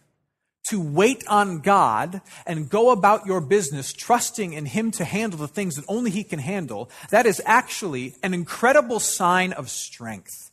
to 0.69 0.81
wait 0.81 1.23
on 1.27 1.59
God 1.59 2.21
and 2.47 2.69
go 2.69 2.89
about 2.89 3.27
your 3.27 3.39
business 3.39 3.93
trusting 3.93 4.53
in 4.53 4.65
Him 4.65 4.89
to 4.91 5.05
handle 5.05 5.37
the 5.37 5.47
things 5.47 5.75
that 5.75 5.85
only 5.87 6.09
He 6.09 6.23
can 6.23 6.39
handle, 6.39 6.89
that 7.11 7.25
is 7.25 7.41
actually 7.45 8.15
an 8.23 8.33
incredible 8.33 8.99
sign 8.99 9.53
of 9.53 9.69
strength. 9.69 10.51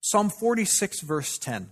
Psalm 0.00 0.30
46, 0.30 1.00
verse 1.00 1.38
10. 1.38 1.70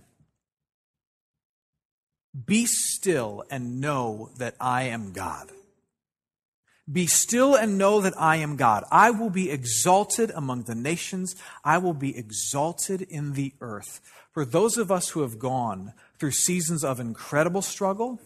Be 2.45 2.65
still 2.65 3.45
and 3.49 3.79
know 3.79 4.29
that 4.37 4.55
I 4.59 4.83
am 4.83 5.13
God. 5.13 5.49
Be 6.91 7.07
still 7.07 7.55
and 7.55 7.77
know 7.77 8.01
that 8.01 8.19
I 8.19 8.37
am 8.37 8.57
God. 8.57 8.83
I 8.91 9.11
will 9.11 9.29
be 9.29 9.49
exalted 9.49 10.31
among 10.35 10.63
the 10.63 10.75
nations. 10.75 11.35
I 11.63 11.77
will 11.77 11.93
be 11.93 12.17
exalted 12.17 13.01
in 13.03 13.33
the 13.33 13.53
earth. 13.61 14.01
For 14.33 14.43
those 14.43 14.77
of 14.77 14.91
us 14.91 15.09
who 15.09 15.21
have 15.21 15.39
gone 15.39 15.93
through 16.19 16.31
seasons 16.31 16.83
of 16.83 16.99
incredible 16.99 17.61
struggle, 17.61 18.19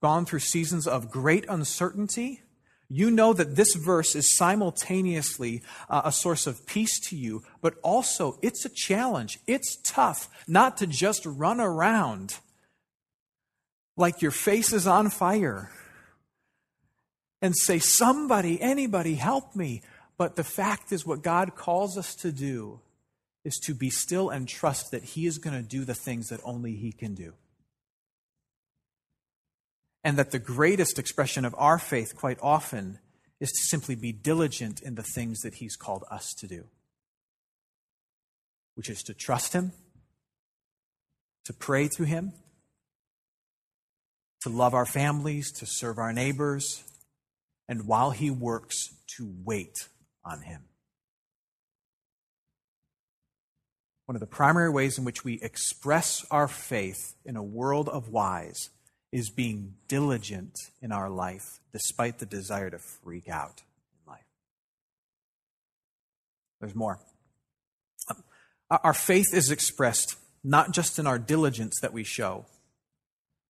gone 0.00 0.26
through 0.26 0.40
seasons 0.40 0.88
of 0.88 1.10
great 1.10 1.44
uncertainty, 1.48 2.42
you 2.88 3.10
know 3.10 3.32
that 3.32 3.54
this 3.54 3.74
verse 3.74 4.16
is 4.16 4.36
simultaneously 4.36 5.62
uh, 5.88 6.02
a 6.04 6.12
source 6.12 6.46
of 6.46 6.66
peace 6.66 6.98
to 7.08 7.16
you, 7.16 7.42
but 7.60 7.74
also 7.82 8.38
it's 8.42 8.64
a 8.64 8.68
challenge. 8.68 9.38
It's 9.46 9.78
tough 9.84 10.28
not 10.48 10.76
to 10.78 10.86
just 10.86 11.24
run 11.24 11.60
around 11.60 12.38
like 13.96 14.22
your 14.22 14.30
face 14.30 14.72
is 14.72 14.86
on 14.86 15.08
fire 15.08 15.70
and 17.42 17.56
say, 17.56 17.80
Somebody, 17.80 18.62
anybody, 18.62 19.16
help 19.16 19.54
me. 19.54 19.82
But 20.16 20.36
the 20.36 20.44
fact 20.44 20.92
is, 20.92 21.04
what 21.04 21.22
God 21.22 21.56
calls 21.56 21.98
us 21.98 22.14
to 22.16 22.30
do 22.30 22.80
is 23.44 23.58
to 23.64 23.74
be 23.74 23.90
still 23.90 24.30
and 24.30 24.48
trust 24.48 24.92
that 24.92 25.02
He 25.02 25.26
is 25.26 25.38
going 25.38 25.60
to 25.60 25.68
do 25.68 25.84
the 25.84 25.94
things 25.94 26.28
that 26.28 26.40
only 26.44 26.76
He 26.76 26.92
can 26.92 27.14
do. 27.14 27.34
And 30.04 30.16
that 30.16 30.30
the 30.30 30.38
greatest 30.38 30.98
expression 30.98 31.44
of 31.44 31.54
our 31.58 31.78
faith, 31.78 32.16
quite 32.16 32.38
often, 32.40 33.00
is 33.40 33.50
to 33.50 33.62
simply 33.64 33.96
be 33.96 34.12
diligent 34.12 34.80
in 34.80 34.94
the 34.94 35.02
things 35.02 35.40
that 35.40 35.54
He's 35.54 35.76
called 35.76 36.04
us 36.10 36.32
to 36.34 36.46
do, 36.46 36.64
which 38.76 38.88
is 38.88 39.02
to 39.04 39.14
trust 39.14 39.52
Him, 39.52 39.72
to 41.44 41.52
pray 41.52 41.88
to 41.96 42.04
Him, 42.04 42.32
to 44.42 44.48
love 44.48 44.74
our 44.74 44.86
families, 44.86 45.50
to 45.52 45.66
serve 45.66 45.98
our 45.98 46.12
neighbors, 46.12 46.84
and 47.72 47.86
while 47.86 48.10
He 48.10 48.30
works, 48.30 48.90
to 49.16 49.32
wait 49.46 49.88
on 50.26 50.42
Him. 50.42 50.60
One 54.04 54.14
of 54.14 54.20
the 54.20 54.26
primary 54.26 54.68
ways 54.68 54.98
in 54.98 55.06
which 55.06 55.24
we 55.24 55.40
express 55.40 56.22
our 56.30 56.48
faith 56.48 57.14
in 57.24 57.34
a 57.34 57.42
world 57.42 57.88
of 57.88 58.10
whys 58.10 58.68
is 59.10 59.30
being 59.30 59.72
diligent 59.88 60.52
in 60.82 60.92
our 60.92 61.08
life 61.08 61.60
despite 61.72 62.18
the 62.18 62.26
desire 62.26 62.68
to 62.68 62.78
freak 62.78 63.30
out 63.30 63.62
in 63.94 64.12
life. 64.12 64.26
There's 66.60 66.74
more. 66.74 66.98
Our 68.70 68.92
faith 68.92 69.32
is 69.32 69.50
expressed 69.50 70.16
not 70.44 70.72
just 70.72 70.98
in 70.98 71.06
our 71.06 71.18
diligence 71.18 71.80
that 71.80 71.94
we 71.94 72.04
show, 72.04 72.44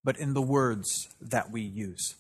but 0.05 0.17
in 0.17 0.33
the 0.33 0.43
words 0.43 1.09
that 1.21 1.51
we 1.51 1.63
use. 1.63 2.15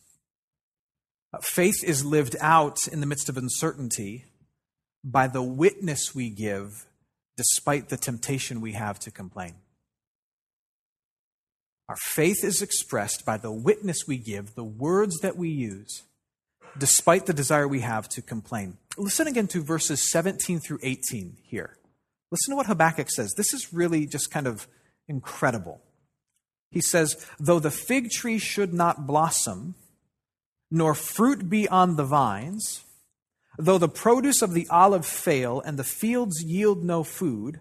Faith 1.40 1.82
is 1.82 2.04
lived 2.04 2.36
out 2.40 2.76
in 2.90 3.00
the 3.00 3.06
midst 3.06 3.28
of 3.28 3.38
uncertainty 3.38 4.26
by 5.02 5.26
the 5.26 5.42
witness 5.42 6.14
we 6.14 6.28
give 6.28 6.86
despite 7.36 7.88
the 7.88 7.96
temptation 7.96 8.60
we 8.60 8.72
have 8.72 8.98
to 9.00 9.10
complain. 9.10 9.54
Our 11.88 11.96
faith 11.96 12.44
is 12.44 12.62
expressed 12.62 13.24
by 13.24 13.38
the 13.38 13.50
witness 13.50 14.06
we 14.06 14.18
give, 14.18 14.54
the 14.54 14.64
words 14.64 15.18
that 15.20 15.36
we 15.36 15.48
use, 15.48 16.02
despite 16.78 17.26
the 17.26 17.32
desire 17.32 17.66
we 17.66 17.80
have 17.80 18.08
to 18.10 18.22
complain. 18.22 18.78
Listen 18.96 19.26
again 19.26 19.48
to 19.48 19.62
verses 19.62 20.10
17 20.10 20.60
through 20.60 20.78
18 20.82 21.38
here. 21.42 21.78
Listen 22.30 22.52
to 22.52 22.56
what 22.56 22.66
Habakkuk 22.66 23.10
says. 23.10 23.34
This 23.36 23.52
is 23.52 23.72
really 23.72 24.06
just 24.06 24.30
kind 24.30 24.46
of 24.46 24.68
incredible. 25.08 25.80
He 26.70 26.80
says, 26.80 27.26
Though 27.38 27.58
the 27.58 27.70
fig 27.70 28.10
tree 28.10 28.38
should 28.38 28.72
not 28.72 29.06
blossom, 29.06 29.74
nor 30.73 30.95
fruit 30.95 31.50
be 31.50 31.69
on 31.69 31.97
the 31.97 32.05
vines, 32.05 32.83
though 33.59 33.76
the 33.76 33.88
produce 33.88 34.41
of 34.41 34.55
the 34.55 34.67
olive 34.71 35.05
fail 35.05 35.61
and 35.61 35.79
the 35.79 35.85
fields 35.85 36.43
yield 36.43 36.83
no 36.83 37.05
food, 37.05 37.61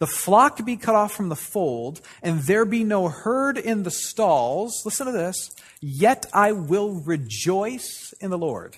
the 0.00 0.08
flock 0.08 0.64
be 0.64 0.76
cut 0.76 0.96
off 0.96 1.12
from 1.12 1.28
the 1.28 1.36
fold, 1.36 2.00
and 2.20 2.40
there 2.40 2.64
be 2.64 2.82
no 2.82 3.08
herd 3.08 3.56
in 3.56 3.84
the 3.84 3.90
stalls, 3.92 4.82
listen 4.84 5.06
to 5.06 5.12
this, 5.12 5.50
yet 5.80 6.26
I 6.32 6.52
will 6.52 7.00
rejoice 7.00 8.12
in 8.20 8.30
the 8.30 8.38
Lord. 8.38 8.76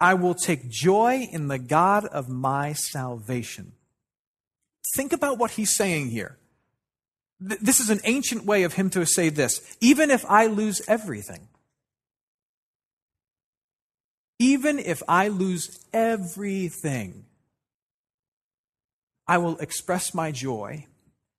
I 0.00 0.14
will 0.14 0.34
take 0.34 0.70
joy 0.70 1.28
in 1.30 1.48
the 1.48 1.58
God 1.58 2.06
of 2.06 2.28
my 2.30 2.72
salvation. 2.72 3.72
Think 4.94 5.12
about 5.12 5.38
what 5.38 5.52
he's 5.52 5.76
saying 5.76 6.10
here. 6.10 6.38
This 7.40 7.80
is 7.80 7.90
an 7.90 8.00
ancient 8.04 8.44
way 8.44 8.62
of 8.62 8.74
him 8.74 8.88
to 8.90 9.04
say 9.04 9.28
this. 9.28 9.76
Even 9.80 10.10
if 10.10 10.24
I 10.26 10.46
lose 10.46 10.80
everything, 10.88 11.48
even 14.38 14.78
if 14.78 15.02
I 15.08 15.28
lose 15.28 15.84
everything, 15.92 17.24
I 19.26 19.38
will 19.38 19.56
express 19.58 20.14
my 20.14 20.32
joy 20.32 20.86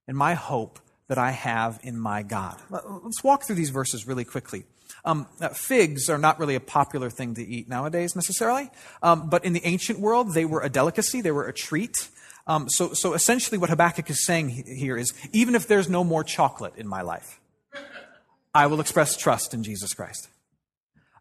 and 0.07 0.17
my 0.17 0.33
hope 0.33 0.79
that 1.07 1.17
I 1.17 1.31
have 1.31 1.79
in 1.83 1.99
my 1.99 2.23
God. 2.23 2.57
Let's 2.69 3.23
walk 3.23 3.43
through 3.43 3.57
these 3.57 3.69
verses 3.69 4.07
really 4.07 4.25
quickly. 4.25 4.65
Um, 5.03 5.27
figs 5.53 6.09
are 6.09 6.17
not 6.17 6.39
really 6.39 6.55
a 6.55 6.59
popular 6.59 7.11
thing 7.11 7.35
to 7.35 7.45
eat 7.45 7.69
nowadays 7.69 8.15
necessarily, 8.15 8.71
um, 9.03 9.29
but 9.29 9.45
in 9.45 9.53
the 9.53 9.63
ancient 9.63 9.99
world, 9.99 10.33
they 10.33 10.45
were 10.45 10.61
a 10.61 10.69
delicacy, 10.69 11.21
they 11.21 11.31
were 11.31 11.47
a 11.47 11.53
treat. 11.53 12.09
Um, 12.47 12.69
so, 12.69 12.93
so 12.93 13.13
essentially, 13.13 13.57
what 13.57 13.69
Habakkuk 13.69 14.09
is 14.09 14.25
saying 14.25 14.49
here 14.49 14.97
is 14.97 15.13
even 15.31 15.53
if 15.53 15.67
there's 15.67 15.89
no 15.89 16.03
more 16.03 16.23
chocolate 16.23 16.73
in 16.75 16.87
my 16.87 17.01
life, 17.01 17.39
I 18.53 18.67
will 18.67 18.79
express 18.79 19.15
trust 19.15 19.53
in 19.53 19.63
Jesus 19.63 19.93
Christ. 19.93 20.29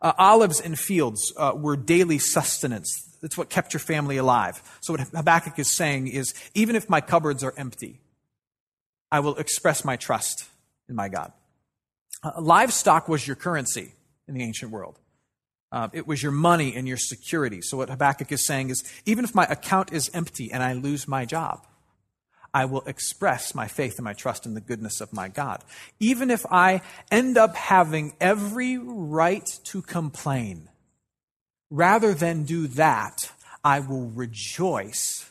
Uh, 0.05 0.13
olives 0.19 0.61
and 0.61 0.79
fields 0.79 1.33
uh, 1.39 1.55
were 1.57 1.77
daily 1.77 2.19
sustenance. 2.19 3.17
That's 3.23 3.39
what 3.39 3.49
kept 3.49 3.73
your 3.73 3.81
family 3.81 4.19
alive. 4.19 4.63
So, 4.83 4.93
what 4.93 5.01
Habakkuk 5.01 5.59
is 5.59 5.75
saying 5.75 6.09
is 6.09 6.35
even 6.53 6.77
if 6.77 6.91
my 6.91 7.01
cupboards 7.01 7.43
are 7.43 7.55
empty, 7.57 8.01
I 9.11 9.21
will 9.21 9.35
express 9.37 9.83
my 9.83 9.97
trust 9.97 10.45
in 10.91 10.95
my 10.95 11.09
God. 11.09 11.33
Uh, 12.23 12.33
livestock 12.39 13.09
was 13.09 13.27
your 13.27 13.35
currency 13.35 13.95
in 14.29 14.35
the 14.35 14.43
ancient 14.43 14.71
world. 14.71 14.99
Uh, 15.73 15.89
it 15.95 16.07
was 16.07 16.23
your 16.23 16.33
money 16.33 16.77
and 16.77 16.87
your 16.87 16.99
security. 16.99 17.63
So, 17.63 17.79
what 17.79 17.89
Habakkuk 17.89 18.31
is 18.31 18.45
saying 18.45 18.69
is 18.69 18.85
even 19.07 19.25
if 19.25 19.35
my 19.35 19.47
account 19.47 19.91
is 19.91 20.11
empty 20.13 20.53
and 20.53 20.63
I 20.63 20.75
lose 20.75 21.09
my 21.09 21.25
job, 21.25 21.67
I 22.55 22.67
will 22.67 22.83
express 22.87 23.53
my 23.53 23.67
faith 23.67 23.97
and 23.99 24.05
my 24.05 24.13
trust 24.13 24.47
in 24.47 24.55
the 24.55 24.61
goodness 24.61 25.01
of 25.01 25.13
my 25.13 25.29
God. 25.29 25.65
Even 25.99 26.31
if 26.31 26.47
I 26.51 26.83
end 27.11 27.37
up 27.37 27.57
having 27.57 28.15
every 28.21 28.79
right 28.79 29.45
to 29.65 29.83
complain, 29.83 30.71
rather 31.69 32.15
than 32.15 32.45
do 32.45 32.69
that, 32.69 33.33
I 33.65 33.81
will 33.81 34.07
rejoice 34.07 35.29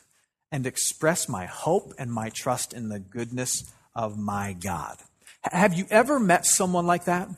and 0.52 0.68
express 0.68 1.30
my 1.30 1.46
hope 1.46 1.94
and 1.98 2.12
my 2.12 2.28
trust 2.28 2.74
in 2.74 2.90
the 2.90 3.00
goodness 3.00 3.72
of 3.96 4.18
my 4.18 4.52
God. 4.52 4.98
Have 5.44 5.74
you 5.74 5.86
ever 5.90 6.20
met 6.20 6.46
someone 6.46 6.86
like 6.86 7.06
that? 7.06 7.30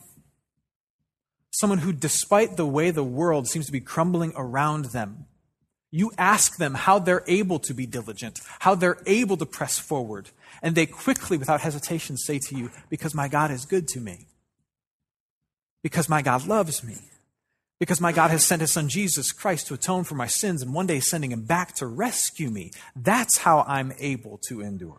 Someone 1.52 1.78
who, 1.78 1.94
despite 1.94 2.58
the 2.58 2.66
way 2.66 2.90
the 2.90 3.04
world 3.04 3.48
seems 3.48 3.68
to 3.68 3.72
be 3.72 3.80
crumbling 3.80 4.34
around 4.36 4.86
them, 4.86 5.28
you 5.92 6.12
ask 6.18 6.58
them 6.58 6.74
how 6.74 7.00
they're 7.00 7.24
able 7.28 7.60
to 7.60 7.74
be 7.74 7.86
diligent, 7.86 8.42
how 8.60 8.76
they're 8.76 9.02
able 9.06 9.38
to 9.38 9.46
press 9.46 9.78
forward. 9.78 10.30
And 10.62 10.76
they 10.76 10.86
quickly, 10.86 11.38
without 11.38 11.62
hesitation, 11.62 12.18
say 12.18 12.40
to 12.40 12.56
you, 12.56 12.72
Because 12.90 13.14
my 13.14 13.28
God 13.28 13.52
is 13.52 13.66
good 13.66 13.88
to 13.90 14.00
me. 14.00 14.28
Because 15.84 16.10
my 16.10 16.22
God 16.22 16.48
loves 16.48 16.84
me. 16.84 16.98
Because 17.80 18.00
my 18.00 18.12
God 18.12 18.32
has 18.32 18.46
sent 18.46 18.62
his 18.62 18.72
son 18.72 18.88
Jesus 18.88 19.32
Christ 19.32 19.68
to 19.68 19.74
atone 19.74 20.06
for 20.06 20.16
my 20.16 20.28
sins 20.28 20.62
and 20.62 20.74
one 20.74 20.88
day 20.88 21.00
sending 21.00 21.32
him 21.32 21.44
back 21.44 21.76
to 21.76 21.86
rescue 21.86 22.50
me. 22.50 22.72
That's 22.96 23.40
how 23.40 23.66
I'm 23.68 23.94
able 24.00 24.40
to 24.48 24.62
endure. 24.62 24.98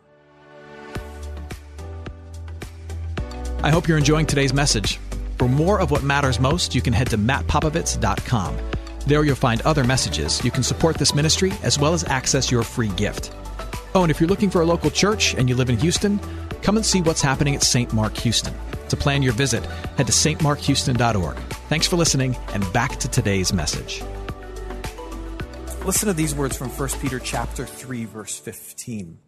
I 3.63 3.71
hope 3.71 3.87
you're 3.87 3.97
enjoying 3.97 4.27
today's 4.27 4.53
message. 4.53 4.99
For 5.37 5.47
more 5.47 5.79
of 5.79 5.91
what 5.91 6.03
matters 6.03 6.39
most, 6.39 6.75
you 6.75 6.81
can 6.81 6.93
head 6.93 7.07
to 7.07 7.17
mattpopovits.com. 7.17 8.76
There 9.07 9.23
you'll 9.23 9.37
find 9.37 9.61
other 9.61 9.85
messages. 9.85 10.43
You 10.43 10.51
can 10.51 10.63
support 10.63 10.97
this 10.97 11.15
ministry 11.15 11.53
as 11.63 11.79
well 11.79 11.93
as 11.93 12.03
access 12.03 12.51
your 12.51 12.63
free 12.63 12.89
gift. 12.89 13.33
Oh, 13.95 14.01
and 14.01 14.11
if 14.11 14.19
you're 14.19 14.27
looking 14.27 14.49
for 14.49 14.59
a 14.59 14.65
local 14.65 14.91
church 14.91 15.33
and 15.33 15.47
you 15.47 15.55
live 15.55 15.69
in 15.69 15.77
Houston, 15.77 16.19
come 16.61 16.75
and 16.75 16.85
see 16.85 17.01
what's 17.01 17.21
happening 17.21 17.55
at 17.55 17.63
St. 17.63 17.93
Mark 17.93 18.17
Houston. 18.17 18.53
To 18.89 18.97
plan 18.97 19.23
your 19.23 19.31
visit, 19.31 19.65
head 19.95 20.07
to 20.07 20.11
stmarkhouston.org. 20.11 21.37
Thanks 21.69 21.87
for 21.87 21.95
listening, 21.95 22.35
and 22.53 22.73
back 22.73 22.97
to 22.97 23.07
today's 23.07 23.53
message. 23.53 24.03
Listen 25.85 26.07
to 26.07 26.13
these 26.13 26.35
words 26.35 26.57
from 26.57 26.67
1 26.69 26.89
Peter 26.99 27.19
chapter 27.19 27.65
3 27.65 28.03
verse 28.03 28.37
15. 28.37 29.19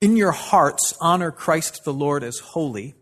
In 0.00 0.16
your 0.16 0.30
hearts 0.30 0.96
honor 1.00 1.32
Christ 1.32 1.82
the 1.84 1.92
Lord 1.92 2.22
as 2.22 2.38
holy, 2.38 2.94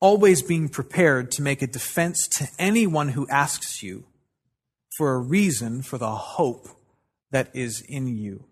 always 0.00 0.40
being 0.40 0.70
prepared 0.70 1.30
to 1.32 1.42
make 1.42 1.60
a 1.60 1.66
defense 1.66 2.26
to 2.38 2.48
anyone 2.58 3.10
who 3.10 3.28
asks 3.28 3.82
you 3.82 4.06
for 4.96 5.14
a 5.14 5.18
reason 5.18 5.82
for 5.82 5.98
the 5.98 6.10
hope 6.10 6.68
that 7.30 7.48
is 7.52 7.80
in 7.88 8.06
you. 8.06 8.44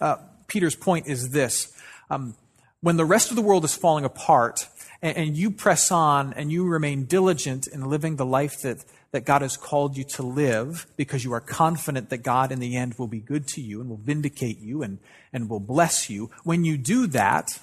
Uh, 0.00 0.16
Peter's 0.46 0.74
point 0.74 1.06
is 1.06 1.30
this 1.30 1.72
um, 2.10 2.34
when 2.80 2.96
the 2.96 3.04
rest 3.04 3.30
of 3.30 3.36
the 3.36 3.42
world 3.42 3.64
is 3.64 3.74
falling 3.74 4.04
apart, 4.04 4.68
and, 5.02 5.16
and, 5.16 5.36
you 5.36 5.50
press 5.50 5.90
on 5.90 6.32
and 6.32 6.50
you 6.50 6.64
remain 6.64 7.04
diligent 7.04 7.66
in 7.66 7.88
living 7.88 8.16
the 8.16 8.26
life 8.26 8.62
that, 8.62 8.84
that 9.10 9.24
God 9.24 9.42
has 9.42 9.56
called 9.56 9.96
you 9.96 10.04
to 10.14 10.22
live, 10.22 10.86
because 10.96 11.24
you 11.24 11.32
are 11.32 11.40
confident 11.40 12.10
that 12.10 12.18
God 12.18 12.52
in 12.52 12.60
the 12.60 12.76
end 12.76 12.94
will 12.94 13.08
be 13.08 13.20
good 13.20 13.46
to 13.48 13.60
you 13.60 13.80
and 13.80 13.90
will 13.90 13.96
vindicate 13.96 14.58
you 14.58 14.82
and, 14.82 14.98
and 15.32 15.48
will 15.48 15.60
bless 15.60 16.08
you, 16.08 16.30
when 16.44 16.64
you 16.64 16.78
do 16.78 17.06
that, 17.08 17.60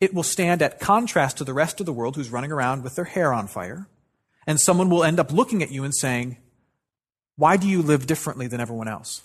it 0.00 0.12
will 0.12 0.22
stand 0.22 0.62
at 0.62 0.80
contrast 0.80 1.38
to 1.38 1.44
the 1.44 1.54
rest 1.54 1.80
of 1.80 1.86
the 1.86 1.92
world 1.92 2.16
who's 2.16 2.30
running 2.30 2.52
around 2.52 2.82
with 2.82 2.96
their 2.96 3.04
hair 3.04 3.32
on 3.32 3.46
fire. 3.46 3.88
And 4.46 4.60
someone 4.60 4.90
will 4.90 5.04
end 5.04 5.18
up 5.18 5.32
looking 5.32 5.62
at 5.62 5.70
you 5.70 5.84
and 5.84 5.94
saying, 5.94 6.36
why 7.36 7.56
do 7.56 7.68
you 7.68 7.82
live 7.82 8.06
differently 8.06 8.46
than 8.46 8.60
everyone 8.60 8.88
else? 8.88 9.22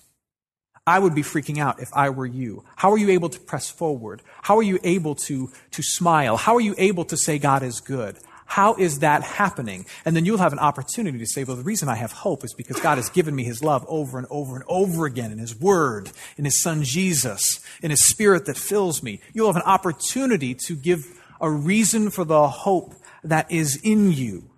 I 0.87 0.97
would 0.97 1.13
be 1.13 1.21
freaking 1.21 1.59
out 1.59 1.79
if 1.79 1.89
I 1.93 2.09
were 2.09 2.25
you. 2.25 2.63
How 2.75 2.91
are 2.91 2.97
you 2.97 3.09
able 3.11 3.29
to 3.29 3.39
press 3.39 3.69
forward? 3.69 4.23
How 4.41 4.57
are 4.57 4.63
you 4.63 4.79
able 4.83 5.13
to, 5.15 5.51
to 5.71 5.83
smile? 5.83 6.35
How 6.35 6.55
are 6.55 6.61
you 6.61 6.73
able 6.77 7.05
to 7.05 7.17
say 7.17 7.37
God 7.37 7.61
is 7.61 7.79
good? 7.79 8.17
How 8.47 8.73
is 8.73 8.99
that 8.99 9.21
happening? 9.21 9.85
And 10.03 10.15
then 10.15 10.25
you'll 10.25 10.39
have 10.39 10.53
an 10.53 10.59
opportunity 10.59 11.19
to 11.19 11.27
say, 11.27 11.43
well, 11.43 11.55
the 11.55 11.61
reason 11.61 11.87
I 11.87 11.93
have 11.93 12.11
hope 12.11 12.43
is 12.43 12.55
because 12.55 12.79
God 12.79 12.97
has 12.97 13.07
given 13.11 13.35
me 13.35 13.43
his 13.43 13.61
love 13.61 13.85
over 13.87 14.17
and 14.17 14.25
over 14.31 14.55
and 14.55 14.65
over 14.67 15.05
again 15.05 15.31
in 15.31 15.37
his 15.37 15.55
word, 15.55 16.11
in 16.35 16.45
his 16.45 16.59
son 16.59 16.81
Jesus, 16.81 17.59
in 17.83 17.91
his 17.91 18.03
spirit 18.03 18.47
that 18.47 18.57
fills 18.57 19.03
me. 19.03 19.21
You'll 19.33 19.53
have 19.53 19.55
an 19.55 19.69
opportunity 19.69 20.55
to 20.65 20.75
give 20.75 21.05
a 21.39 21.51
reason 21.51 22.09
for 22.09 22.25
the 22.25 22.47
hope 22.47 22.95
that 23.23 23.51
is 23.51 23.79
in 23.83 24.11
you. 24.11 24.48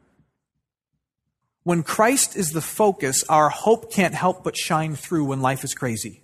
When 1.63 1.83
Christ 1.83 2.35
is 2.35 2.51
the 2.51 2.61
focus, 2.61 3.23
our 3.29 3.49
hope 3.49 3.91
can't 3.91 4.15
help 4.15 4.43
but 4.43 4.57
shine 4.57 4.95
through 4.95 5.25
when 5.25 5.41
life 5.41 5.63
is 5.63 5.75
crazy. 5.75 6.21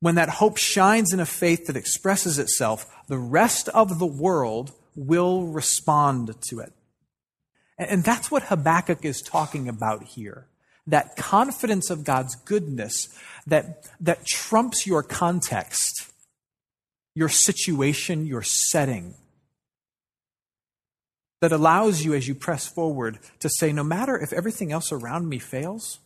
When 0.00 0.16
that 0.16 0.28
hope 0.28 0.56
shines 0.56 1.12
in 1.12 1.20
a 1.20 1.26
faith 1.26 1.66
that 1.66 1.76
expresses 1.76 2.38
itself, 2.38 2.86
the 3.06 3.18
rest 3.18 3.68
of 3.68 3.98
the 3.98 4.06
world 4.06 4.72
will 4.96 5.46
respond 5.46 6.34
to 6.48 6.60
it. 6.60 6.72
And 7.78 8.02
that's 8.02 8.30
what 8.30 8.44
Habakkuk 8.44 9.04
is 9.04 9.22
talking 9.22 9.68
about 9.68 10.02
here. 10.02 10.46
That 10.86 11.16
confidence 11.16 11.90
of 11.90 12.04
God's 12.04 12.34
goodness 12.34 13.08
that, 13.46 13.86
that 14.00 14.26
trumps 14.26 14.86
your 14.86 15.02
context, 15.02 16.10
your 17.14 17.28
situation, 17.28 18.26
your 18.26 18.42
setting. 18.42 19.14
That 21.40 21.52
allows 21.52 22.04
you, 22.04 22.12
as 22.12 22.28
you 22.28 22.34
press 22.34 22.66
forward, 22.66 23.18
to 23.38 23.48
say, 23.48 23.72
no 23.72 23.82
matter 23.82 24.18
if 24.18 24.32
everything 24.32 24.72
else 24.72 24.92
around 24.92 25.28
me 25.28 25.38
fails, 25.38 26.00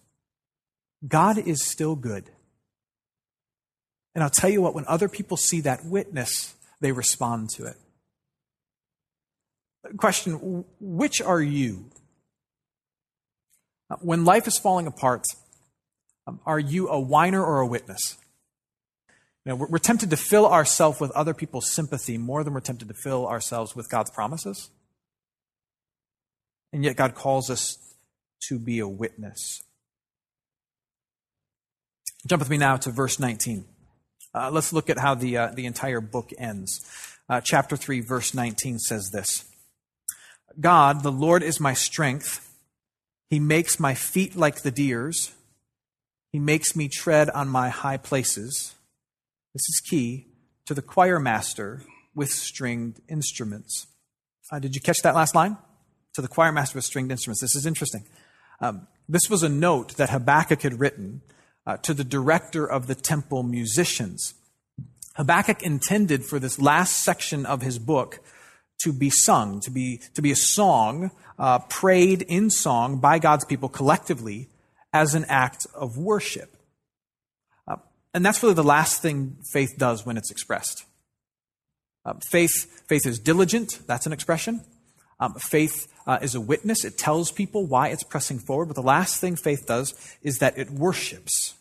God 1.06 1.38
is 1.38 1.64
still 1.64 1.96
good. 1.96 2.30
And 4.14 4.22
I'll 4.22 4.30
tell 4.30 4.50
you 4.50 4.62
what, 4.62 4.74
when 4.74 4.84
other 4.86 5.08
people 5.08 5.36
see 5.36 5.60
that 5.62 5.84
witness, 5.84 6.54
they 6.80 6.92
respond 6.92 7.50
to 7.50 7.64
it. 7.66 7.76
Question 9.96 10.64
Which 10.80 11.20
are 11.20 11.42
you? 11.42 11.90
When 14.00 14.24
life 14.24 14.46
is 14.46 14.58
falling 14.58 14.86
apart, 14.86 15.26
um, 16.26 16.40
are 16.46 16.58
you 16.58 16.88
a 16.88 16.98
whiner 16.98 17.44
or 17.44 17.60
a 17.60 17.66
witness? 17.66 18.16
We're, 19.44 19.54
we're 19.54 19.78
tempted 19.78 20.10
to 20.10 20.16
fill 20.16 20.46
ourselves 20.46 21.00
with 21.00 21.10
other 21.10 21.34
people's 21.34 21.70
sympathy 21.70 22.16
more 22.16 22.42
than 22.44 22.54
we're 22.54 22.60
tempted 22.60 22.88
to 22.88 22.94
fill 22.94 23.26
ourselves 23.26 23.76
with 23.76 23.90
God's 23.90 24.10
promises. 24.10 24.70
And 26.74 26.82
yet, 26.82 26.96
God 26.96 27.14
calls 27.14 27.50
us 27.50 27.78
to 28.48 28.58
be 28.58 28.80
a 28.80 28.88
witness. 28.88 29.62
Jump 32.26 32.40
with 32.40 32.50
me 32.50 32.58
now 32.58 32.76
to 32.78 32.90
verse 32.90 33.20
19. 33.20 33.64
Uh, 34.34 34.50
let's 34.50 34.72
look 34.72 34.90
at 34.90 34.98
how 34.98 35.14
the, 35.14 35.36
uh, 35.36 35.46
the 35.54 35.66
entire 35.66 36.00
book 36.00 36.32
ends. 36.36 36.84
Uh, 37.28 37.40
chapter 37.40 37.76
3, 37.76 38.00
verse 38.00 38.34
19 38.34 38.80
says 38.80 39.10
this 39.12 39.44
God, 40.58 41.04
the 41.04 41.12
Lord 41.12 41.44
is 41.44 41.60
my 41.60 41.74
strength. 41.74 42.52
He 43.30 43.38
makes 43.38 43.78
my 43.78 43.94
feet 43.94 44.34
like 44.34 44.62
the 44.62 44.72
deer's. 44.72 45.32
He 46.32 46.40
makes 46.40 46.74
me 46.74 46.88
tread 46.88 47.30
on 47.30 47.48
my 47.48 47.68
high 47.68 47.98
places. 47.98 48.74
This 49.52 49.62
is 49.68 49.80
key 49.88 50.26
to 50.66 50.74
the 50.74 50.82
choir 50.82 51.20
master 51.20 51.82
with 52.16 52.30
stringed 52.30 53.00
instruments. 53.08 53.86
Uh, 54.50 54.58
did 54.58 54.74
you 54.74 54.80
catch 54.80 55.02
that 55.02 55.14
last 55.14 55.36
line? 55.36 55.56
To 56.14 56.22
the 56.22 56.28
choir 56.28 56.52
master 56.52 56.78
with 56.78 56.84
stringed 56.84 57.10
instruments. 57.10 57.40
This 57.40 57.56
is 57.56 57.66
interesting. 57.66 58.04
Um, 58.60 58.86
this 59.08 59.28
was 59.28 59.42
a 59.42 59.48
note 59.48 59.96
that 59.96 60.10
Habakkuk 60.10 60.62
had 60.62 60.78
written 60.78 61.22
uh, 61.66 61.76
to 61.78 61.92
the 61.92 62.04
director 62.04 62.64
of 62.64 62.86
the 62.86 62.94
temple 62.94 63.42
musicians. 63.42 64.34
Habakkuk 65.16 65.62
intended 65.62 66.24
for 66.24 66.38
this 66.38 66.60
last 66.60 67.02
section 67.02 67.44
of 67.44 67.62
his 67.62 67.78
book 67.78 68.20
to 68.82 68.92
be 68.92 69.10
sung, 69.10 69.60
to 69.60 69.70
be, 69.70 70.00
to 70.14 70.22
be 70.22 70.30
a 70.30 70.36
song 70.36 71.10
uh, 71.38 71.58
prayed 71.60 72.22
in 72.22 72.50
song 72.50 72.98
by 72.98 73.18
God's 73.18 73.44
people 73.44 73.68
collectively 73.68 74.48
as 74.92 75.14
an 75.14 75.24
act 75.28 75.66
of 75.74 75.96
worship. 75.96 76.56
Uh, 77.66 77.76
and 78.12 78.24
that's 78.24 78.42
really 78.42 78.54
the 78.54 78.62
last 78.62 79.02
thing 79.02 79.36
faith 79.52 79.74
does 79.78 80.06
when 80.06 80.16
it's 80.16 80.30
expressed. 80.30 80.84
Uh, 82.04 82.14
faith, 82.30 82.82
faith 82.86 83.06
is 83.06 83.18
diligent, 83.18 83.80
that's 83.86 84.06
an 84.06 84.12
expression. 84.12 84.62
Um, 85.18 85.34
faith 85.34 85.88
uh, 86.06 86.18
is 86.22 86.34
a 86.34 86.40
witness, 86.40 86.84
it 86.84 86.98
tells 86.98 87.32
people 87.32 87.66
why 87.66 87.88
it's 87.88 88.02
pressing 88.02 88.38
forward. 88.38 88.66
But 88.66 88.76
the 88.76 88.82
last 88.82 89.20
thing 89.20 89.36
faith 89.36 89.66
does 89.66 89.94
is 90.22 90.38
that 90.38 90.58
it 90.58 90.70
worships. 90.70 91.54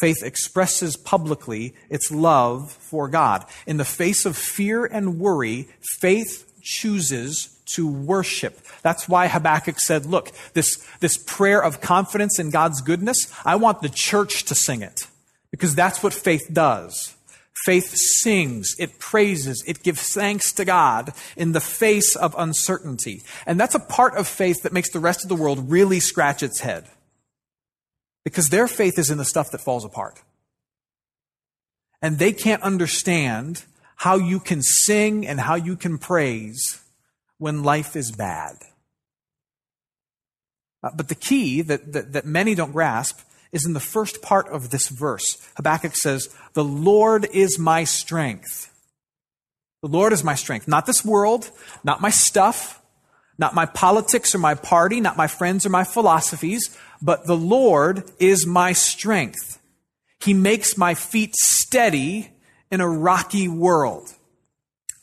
Faith 0.00 0.22
expresses 0.22 0.96
publicly 0.96 1.74
its 1.90 2.10
love 2.10 2.70
for 2.72 3.08
God. 3.08 3.44
In 3.66 3.78
the 3.78 3.84
face 3.84 4.24
of 4.24 4.36
fear 4.36 4.84
and 4.84 5.18
worry, 5.18 5.68
faith 6.00 6.44
chooses 6.62 7.60
to 7.66 7.88
worship. 7.88 8.60
That's 8.82 9.08
why 9.08 9.28
Habakkuk 9.28 9.78
said, 9.80 10.06
look, 10.06 10.30
this, 10.54 10.76
this 11.00 11.16
prayer 11.16 11.62
of 11.62 11.80
confidence 11.80 12.38
in 12.38 12.50
God's 12.50 12.80
goodness, 12.80 13.32
I 13.44 13.56
want 13.56 13.82
the 13.82 13.88
church 13.88 14.44
to 14.44 14.54
sing 14.54 14.82
it. 14.82 15.06
Because 15.50 15.74
that's 15.74 16.02
what 16.02 16.12
faith 16.12 16.48
does. 16.52 17.16
Faith 17.64 17.94
sings, 17.96 18.74
it 18.78 18.98
praises, 18.98 19.64
it 19.66 19.82
gives 19.82 20.14
thanks 20.14 20.52
to 20.52 20.64
God 20.64 21.12
in 21.36 21.52
the 21.52 21.60
face 21.60 22.14
of 22.14 22.34
uncertainty. 22.38 23.22
And 23.46 23.58
that's 23.58 23.74
a 23.74 23.80
part 23.80 24.16
of 24.16 24.28
faith 24.28 24.62
that 24.62 24.72
makes 24.72 24.90
the 24.90 25.00
rest 25.00 25.24
of 25.24 25.28
the 25.28 25.36
world 25.36 25.70
really 25.70 26.00
scratch 26.00 26.42
its 26.42 26.60
head. 26.60 26.88
Because 28.24 28.50
their 28.50 28.68
faith 28.68 28.98
is 28.98 29.10
in 29.10 29.18
the 29.18 29.24
stuff 29.24 29.50
that 29.50 29.60
falls 29.60 29.84
apart. 29.84 30.22
And 32.00 32.18
they 32.18 32.32
can't 32.32 32.62
understand 32.62 33.64
how 33.96 34.16
you 34.16 34.38
can 34.38 34.62
sing 34.62 35.26
and 35.26 35.40
how 35.40 35.56
you 35.56 35.74
can 35.74 35.98
praise 35.98 36.80
when 37.38 37.64
life 37.64 37.96
is 37.96 38.12
bad. 38.12 38.56
Uh, 40.82 40.90
but 40.94 41.08
the 41.08 41.14
key 41.14 41.62
that, 41.62 41.92
that, 41.92 42.12
that 42.12 42.24
many 42.24 42.54
don't 42.54 42.72
grasp 42.72 43.18
is 43.52 43.64
in 43.64 43.72
the 43.72 43.80
first 43.80 44.22
part 44.22 44.48
of 44.48 44.70
this 44.70 44.88
verse. 44.88 45.38
Habakkuk 45.56 45.94
says, 45.96 46.28
The 46.54 46.64
Lord 46.64 47.26
is 47.32 47.58
my 47.58 47.84
strength. 47.84 48.72
The 49.82 49.88
Lord 49.88 50.12
is 50.12 50.24
my 50.24 50.34
strength. 50.34 50.66
Not 50.66 50.86
this 50.86 51.04
world, 51.04 51.50
not 51.84 52.00
my 52.00 52.10
stuff, 52.10 52.82
not 53.38 53.54
my 53.54 53.66
politics 53.66 54.34
or 54.34 54.38
my 54.38 54.54
party, 54.54 55.00
not 55.00 55.16
my 55.16 55.28
friends 55.28 55.64
or 55.64 55.70
my 55.70 55.84
philosophies, 55.84 56.76
but 57.00 57.26
the 57.26 57.36
Lord 57.36 58.10
is 58.18 58.46
my 58.46 58.72
strength. 58.72 59.60
He 60.20 60.34
makes 60.34 60.76
my 60.76 60.94
feet 60.94 61.36
steady 61.36 62.30
in 62.70 62.80
a 62.80 62.88
rocky 62.88 63.46
world. 63.46 64.12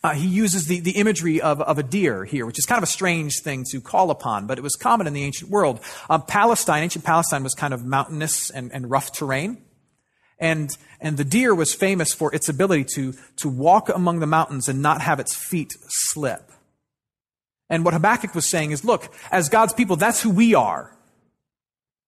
Uh, 0.05 0.13
he 0.13 0.27
uses 0.27 0.67
the, 0.67 0.81
the 0.81 0.91
imagery 0.91 1.41
of, 1.41 1.59
of 1.61 1.79
a 1.79 1.83
deer 1.83 2.25
here, 2.25 2.45
which 2.45 2.59
is 2.59 2.65
kind 2.67 2.77
of 2.77 2.83
a 2.83 2.91
strange 2.91 3.39
thing 3.41 3.63
to 3.71 3.81
call 3.81 4.11
upon, 4.11 4.45
but 4.45 4.59
it 4.59 4.61
was 4.61 4.75
common 4.75 5.07
in 5.07 5.13
the 5.13 5.23
ancient 5.23 5.49
world. 5.49 5.79
Uh, 6.07 6.19
Palestine, 6.19 6.83
ancient 6.83 7.03
Palestine 7.03 7.41
was 7.41 7.55
kind 7.55 7.73
of 7.73 7.83
mountainous 7.83 8.51
and, 8.51 8.71
and 8.71 8.91
rough 8.91 9.11
terrain. 9.11 9.57
And, 10.37 10.69
and 11.01 11.17
the 11.17 11.23
deer 11.23 11.55
was 11.55 11.73
famous 11.73 12.13
for 12.13 12.31
its 12.35 12.47
ability 12.47 12.83
to, 12.93 13.15
to 13.37 13.49
walk 13.49 13.89
among 13.89 14.19
the 14.19 14.27
mountains 14.27 14.69
and 14.69 14.79
not 14.79 15.01
have 15.01 15.19
its 15.19 15.33
feet 15.33 15.73
slip. 15.87 16.51
And 17.67 17.83
what 17.83 17.95
Habakkuk 17.95 18.35
was 18.35 18.45
saying 18.45 18.69
is, 18.69 18.85
look, 18.85 19.11
as 19.31 19.49
God's 19.49 19.73
people, 19.73 19.95
that's 19.95 20.21
who 20.21 20.29
we 20.29 20.53
are. 20.53 20.94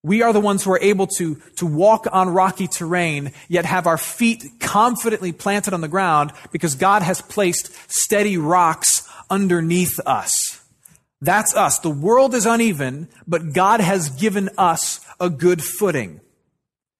We 0.08 0.22
are 0.22 0.32
the 0.32 0.39
ones 0.39 0.63
who 0.63 0.72
are 0.72 0.80
able 0.80 1.06
to, 1.17 1.36
to 1.58 1.65
walk 1.65 2.08
on 2.10 2.30
rocky 2.30 2.67
terrain, 2.67 3.34
yet 3.50 3.65
have 3.65 3.88
our 3.88 3.98
feet 3.98 4.41
confidently 4.62 5.34
planted 5.34 5.74
on 5.74 5.82
the 5.82 5.89
ground 5.89 6.32
because 6.54 6.76
God 6.76 7.02
has 7.02 7.22
placed 7.22 7.76
steady 7.91 8.38
rocks 8.38 9.08
underneath 9.30 10.00
us. 10.06 10.62
That's 11.20 11.54
us. 11.58 11.80
The 11.80 11.89
world 11.89 12.34
is 12.36 12.46
uneven, 12.46 13.10
but 13.28 13.52
God 13.52 13.82
has 13.82 14.10
given 14.10 14.50
us 14.58 15.02
a 15.20 15.30
good 15.30 15.62
footing. 15.62 16.22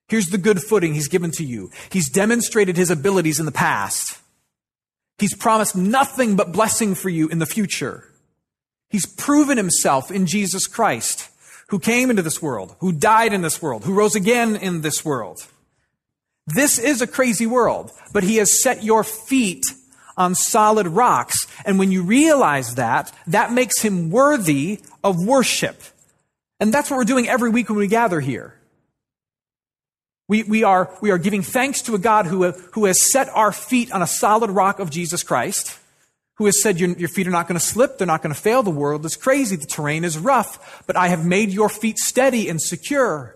Here's 0.10 0.28
the 0.28 0.38
good 0.38 0.62
footing 0.62 0.94
He's 0.94 1.08
given 1.08 1.32
to 1.32 1.46
you. 1.46 1.72
He's 1.90 2.10
demonstrated 2.10 2.76
His 2.76 2.92
abilities 2.92 3.40
in 3.40 3.46
the 3.46 3.54
past. 3.54 4.20
He's 5.18 5.36
promised 5.36 5.78
nothing 5.78 6.36
but 6.36 6.52
blessing 6.52 6.94
for 6.94 7.08
you 7.08 7.30
in 7.30 7.40
the 7.40 7.46
future. 7.46 8.04
He's 8.90 9.06
proven 9.06 9.56
Himself 9.56 10.12
in 10.12 10.26
Jesus 10.26 10.68
Christ 10.68 11.30
who 11.70 11.80
came 11.80 12.10
into 12.10 12.22
this 12.22 12.42
world, 12.42 12.76
who 12.80 12.92
died 12.92 13.34
in 13.34 13.42
this 13.42 13.62
world, 13.62 13.84
who 13.84 13.94
rose 13.94 14.16
again 14.16 14.56
in 14.56 14.82
this 14.82 15.04
world. 15.04 15.46
This 16.46 16.80
is 16.80 17.02
a 17.02 17.08
crazy 17.08 17.46
world, 17.46 17.92
but 18.14 18.24
he 18.24 18.38
has 18.38 18.62
set 18.62 18.84
your 18.84 19.04
feet 19.04 19.66
on 20.16 20.34
solid 20.34 20.88
rocks. 20.88 21.46
And 21.66 21.78
when 21.78 21.92
you 21.92 22.04
realize 22.04 22.76
that, 22.76 23.14
that 23.28 23.52
makes 23.52 23.82
him 23.82 24.10
worthy 24.10 24.80
of 25.04 25.24
worship. 25.24 25.82
And 26.60 26.74
that's 26.74 26.90
what 26.90 26.98
we're 26.98 27.04
doing 27.04 27.28
every 27.28 27.50
week 27.50 27.70
when 27.70 27.78
we 27.78 27.88
gather 27.88 28.20
here. 28.20 28.54
We, 30.30 30.44
we, 30.44 30.64
are, 30.64 30.90
we 31.02 31.12
are 31.12 31.18
giving 31.18 31.42
thanks 31.42 31.82
to 31.84 31.96
a 31.96 32.00
God 32.00 32.26
who, 32.26 32.52
who 32.52 32.86
has 32.86 33.02
set 33.02 33.30
our 33.30 33.52
feet 33.52 33.92
on 33.92 34.02
a 34.02 34.08
solid 34.08 34.50
rock 34.50 34.80
of 34.80 34.90
Jesus 34.90 35.24
Christ 35.24 35.78
who 36.38 36.46
has 36.46 36.62
said 36.62 36.80
your, 36.80 36.90
your 36.92 37.10
feet 37.10 37.28
are 37.28 37.32
not 37.32 37.48
going 37.48 37.60
to 37.60 37.66
slip, 37.66 37.98
they're 37.98 38.08
not 38.08 38.22
going 38.22 38.34
to 38.34 38.40
fail, 38.40 38.64
the 38.64 38.70
world 38.70 39.06
is 39.06 39.16
crazy, 39.16 39.56
the 39.56 39.66
terrain 39.66 40.04
is 40.04 40.18
rough, 40.18 40.84
but 40.86 40.96
I 40.96 41.08
have 41.08 41.26
made 41.26 41.50
your 41.50 41.70
feet 41.70 41.98
steady 41.98 42.48
and 42.48 42.62
secure. 42.62 43.36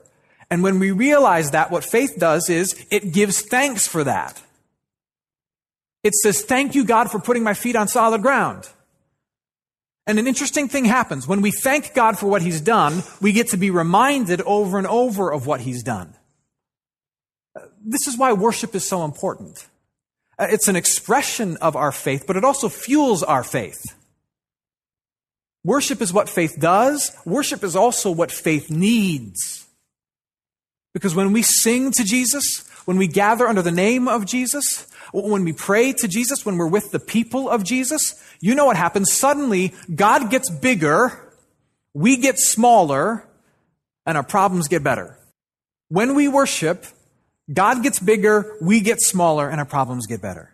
And 0.50 0.64
when 0.64 0.80
we 0.80 0.92
realize 0.92 1.52
that, 1.52 1.72
what 1.72 1.84
faith 1.84 2.16
does 2.18 2.50
is 2.50 2.86
it 2.92 3.14
gives 3.14 3.42
thanks 3.42 3.88
for 3.88 4.04
that. 4.04 4.42
It 6.04 6.14
says, 6.14 6.42
Thank 6.42 6.76
you, 6.76 6.84
God, 6.84 7.10
for 7.10 7.20
putting 7.20 7.44
my 7.44 7.54
feet 7.54 7.76
on 7.76 7.88
solid 7.88 8.22
ground. 8.22 8.68
And 10.08 10.20
an 10.20 10.28
interesting 10.28 10.68
thing 10.68 10.86
happens. 10.86 11.28
When 11.28 11.42
we 11.42 11.52
thank 11.52 11.94
God 11.94 12.18
for 12.18 12.28
what 12.28 12.42
He's 12.42 12.60
done, 12.60 13.04
we 13.22 13.32
get 13.32 13.50
to 13.50 13.58
be 13.58 13.70
reminded 13.70 14.42
over 14.42 14.78
and 14.78 14.88
over 14.88 15.32
of 15.32 15.48
what 15.48 15.62
He's 15.62 15.84
done. 15.84 16.16
This 17.84 18.08
is 18.08 18.18
why 18.18 18.34
worship 18.34 18.76
is 18.76 18.88
so 18.88 19.06
important. 19.06 19.66
Uh, 20.42 20.48
it's 20.50 20.68
an 20.68 20.76
expression 20.76 21.56
of 21.58 21.76
our 21.76 21.92
faith, 21.92 22.26
but 22.26 22.36
it 22.36 22.44
also 22.44 22.68
fuels 22.68 23.22
our 23.22 23.44
faith. 23.44 23.96
Worship 25.64 26.02
is 26.02 26.12
what 26.12 26.28
faith 26.28 26.56
does. 26.58 27.16
Worship 27.26 27.64
is 27.64 27.76
also 27.76 28.10
what 28.10 28.32
faith 28.32 28.72
needs. 28.72 29.68
Because 30.96 31.14
when 31.14 31.32
we 31.32 31.44
sing 31.44 31.92
to 31.92 32.04
Jesus, 32.04 32.68
when 32.86 32.98
we 32.98 33.06
gather 33.06 33.48
under 33.48 33.62
the 33.62 33.72
name 33.72 34.08
of 34.08 34.26
Jesus, 34.26 34.88
when 35.14 35.44
we 35.44 35.54
pray 35.54 35.94
to 35.94 36.08
Jesus, 36.08 36.44
when 36.44 36.58
we're 36.58 36.66
with 36.66 36.90
the 36.92 37.00
people 37.00 37.48
of 37.48 37.64
Jesus, 37.64 38.16
you 38.40 38.56
know 38.56 38.66
what 38.66 38.78
happens. 38.78 39.14
Suddenly, 39.14 39.76
God 39.94 40.32
gets 40.32 40.50
bigger, 40.50 41.32
we 41.94 42.18
get 42.18 42.40
smaller, 42.40 43.28
and 44.08 44.18
our 44.18 44.24
problems 44.24 44.68
get 44.68 44.84
better. 44.84 45.20
When 45.90 46.16
we 46.16 46.28
worship, 46.28 46.88
God 47.52 47.84
gets 47.84 48.00
bigger, 48.00 48.56
we 48.62 48.80
get 48.82 49.02
smaller, 49.02 49.50
and 49.50 49.60
our 49.60 49.66
problems 49.66 50.08
get 50.08 50.22
better. 50.22 50.54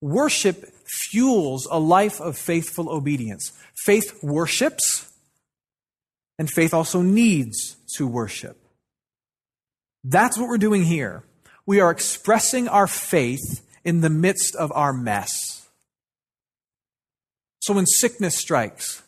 Worship 0.00 0.64
fuels 0.84 1.66
a 1.70 1.78
life 1.78 2.20
of 2.20 2.36
faithful 2.36 2.88
obedience. 2.88 3.52
Faith 3.84 4.22
worships, 4.22 5.12
and 6.38 6.50
faith 6.50 6.74
also 6.74 7.02
needs 7.02 7.76
to 7.96 8.06
worship. 8.06 8.58
That's 10.04 10.38
what 10.38 10.48
we're 10.48 10.58
doing 10.58 10.84
here. 10.84 11.24
We 11.66 11.80
are 11.80 11.90
expressing 11.90 12.68
our 12.68 12.86
faith 12.86 13.62
in 13.84 14.00
the 14.00 14.10
midst 14.10 14.54
of 14.54 14.72
our 14.72 14.92
mess. 14.92 15.68
So 17.60 17.74
when 17.74 17.86
sickness 17.86 18.36
strikes, 18.36 19.02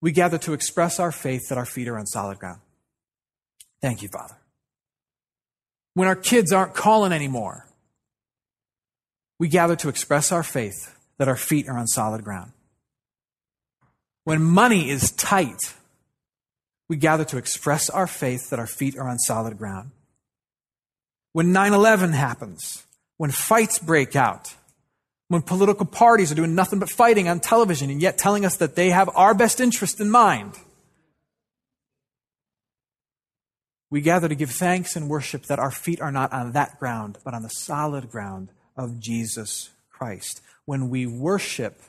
we 0.00 0.12
gather 0.12 0.38
to 0.38 0.52
express 0.52 1.00
our 1.00 1.12
faith 1.12 1.48
that 1.48 1.58
our 1.58 1.66
feet 1.66 1.88
are 1.88 1.98
on 1.98 2.06
solid 2.06 2.38
ground. 2.38 2.60
Thank 3.82 4.02
you, 4.02 4.08
Father. 4.12 4.39
When 5.94 6.08
our 6.08 6.16
kids 6.16 6.52
aren't 6.52 6.74
calling 6.74 7.12
anymore, 7.12 7.66
we 9.38 9.48
gather 9.48 9.76
to 9.76 9.88
express 9.88 10.32
our 10.32 10.42
faith 10.42 10.94
that 11.18 11.28
our 11.28 11.36
feet 11.36 11.68
are 11.68 11.76
on 11.76 11.86
solid 11.86 12.24
ground. 12.24 12.52
When 14.24 14.42
money 14.42 14.90
is 14.90 15.10
tight, 15.12 15.74
we 16.88 16.96
gather 16.96 17.24
to 17.24 17.38
express 17.38 17.88
our 17.88 18.06
faith 18.06 18.50
that 18.50 18.58
our 18.58 18.66
feet 18.66 18.96
are 18.96 19.08
on 19.08 19.18
solid 19.18 19.56
ground. 19.56 19.90
When 21.32 21.52
9 21.52 21.72
11 21.72 22.12
happens, 22.12 22.84
when 23.16 23.30
fights 23.30 23.78
break 23.78 24.16
out, 24.16 24.54
when 25.28 25.42
political 25.42 25.86
parties 25.86 26.32
are 26.32 26.34
doing 26.34 26.54
nothing 26.54 26.80
but 26.80 26.90
fighting 26.90 27.28
on 27.28 27.38
television 27.38 27.88
and 27.90 28.02
yet 28.02 28.18
telling 28.18 28.44
us 28.44 28.56
that 28.56 28.74
they 28.74 28.90
have 28.90 29.08
our 29.14 29.32
best 29.32 29.60
interest 29.60 30.00
in 30.00 30.10
mind, 30.10 30.54
we 33.90 34.00
gather 34.00 34.28
to 34.28 34.34
give 34.34 34.50
thanks 34.50 34.94
and 34.94 35.08
worship 35.08 35.46
that 35.46 35.58
our 35.58 35.72
feet 35.72 36.00
are 36.00 36.12
not 36.12 36.32
on 36.32 36.52
that 36.52 36.78
ground, 36.78 37.18
but 37.24 37.34
on 37.34 37.42
the 37.42 37.48
solid 37.48 38.10
ground 38.10 38.50
of 38.76 39.00
Jesus 39.00 39.70
Christ. 39.90 40.40
When 40.64 40.88
we 40.88 41.06
worship, 41.06 41.82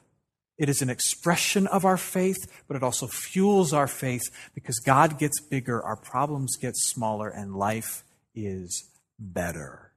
it 0.58 0.68
is 0.68 0.82
an 0.82 0.90
expression 0.90 1.68
of 1.68 1.86
our 1.86 1.98
faith, 1.98 2.38
but 2.68 2.76
it 2.76 2.84
also 2.84 3.08
fuels 3.08 3.72
our 3.72 3.88
faith 3.88 4.24
because 4.56 4.80
God 4.80 5.20
gets 5.20 5.40
bigger, 5.42 5.82
our 5.82 5.96
problems 5.96 6.58
get 6.60 6.76
smaller, 6.76 7.30
and 7.30 7.56
life 7.56 8.04
is 8.34 8.90
better. 9.20 9.92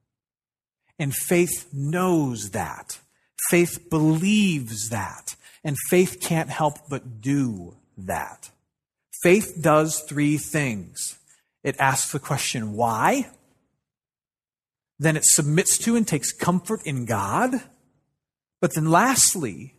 And 0.98 1.14
faith 1.14 1.68
knows 1.72 2.50
that. 2.50 2.98
Faith 3.50 3.88
believes 3.90 4.90
that. 4.90 5.36
And 5.64 5.76
faith 5.88 6.18
can't 6.20 6.50
help 6.50 6.88
but 6.88 7.20
do 7.20 7.76
that. 7.96 8.50
Faith 9.22 9.58
does 9.62 10.00
three 10.00 10.36
things 10.36 11.18
it 11.64 11.76
asks 11.80 12.12
the 12.12 12.20
question, 12.20 12.74
why? 12.74 13.30
Then 14.98 15.16
it 15.16 15.24
submits 15.24 15.78
to 15.78 15.96
and 15.96 16.06
takes 16.06 16.32
comfort 16.32 16.80
in 16.84 17.06
God. 17.06 17.54
But 18.60 18.74
then 18.74 18.90
lastly, 18.90 19.74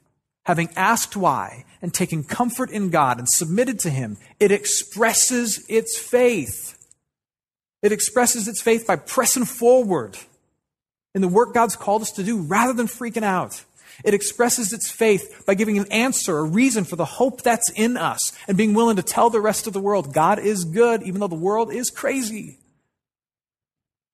having 0.46 0.70
asked 0.76 1.16
why 1.16 1.64
and 1.82 1.94
taken 1.94 2.24
comfort 2.24 2.72
in 2.72 2.90
God 2.90 3.20
and 3.20 3.28
submitted 3.30 3.80
to 3.82 3.90
Him, 3.90 4.18
it 4.40 4.52
expresses 4.52 5.64
its 5.70 5.98
faith. 5.98 6.78
It 7.82 7.92
expresses 7.92 8.48
its 8.48 8.62
faith 8.62 8.88
by 8.88 8.96
pressing 8.96 9.46
forward 9.46 10.18
in 11.14 11.22
the 11.22 11.28
work 11.28 11.54
God's 11.54 11.76
called 11.76 12.02
us 12.02 12.12
to 12.14 12.24
do 12.24 12.42
rather 12.42 12.74
than 12.74 12.88
freaking 12.88 13.24
out. 13.24 13.64
It 14.04 14.14
expresses 14.14 14.74
its 14.74 14.92
faith 14.92 15.44
by 15.46 15.54
giving 15.54 15.78
an 15.78 15.92
answer, 15.92 16.38
a 16.38 16.44
reason 16.44 16.84
for 16.84 16.96
the 16.96 17.06
hope 17.06 17.42
that's 17.42 17.72
in 17.72 17.98
us, 17.98 18.34
and 18.48 18.58
being 18.58 18.74
willing 18.74 18.98
to 18.98 19.04
tell 19.04 19.30
the 19.30 19.42
rest 19.42 19.68
of 19.68 19.74
the 19.74 19.80
world 19.80 20.14
God 20.14 20.40
is 20.40 20.66
good, 20.66 21.04
even 21.04 21.22
though 21.22 21.28
the 21.28 21.36
world 21.36 21.74
is 21.74 21.90
crazy. 21.90 22.58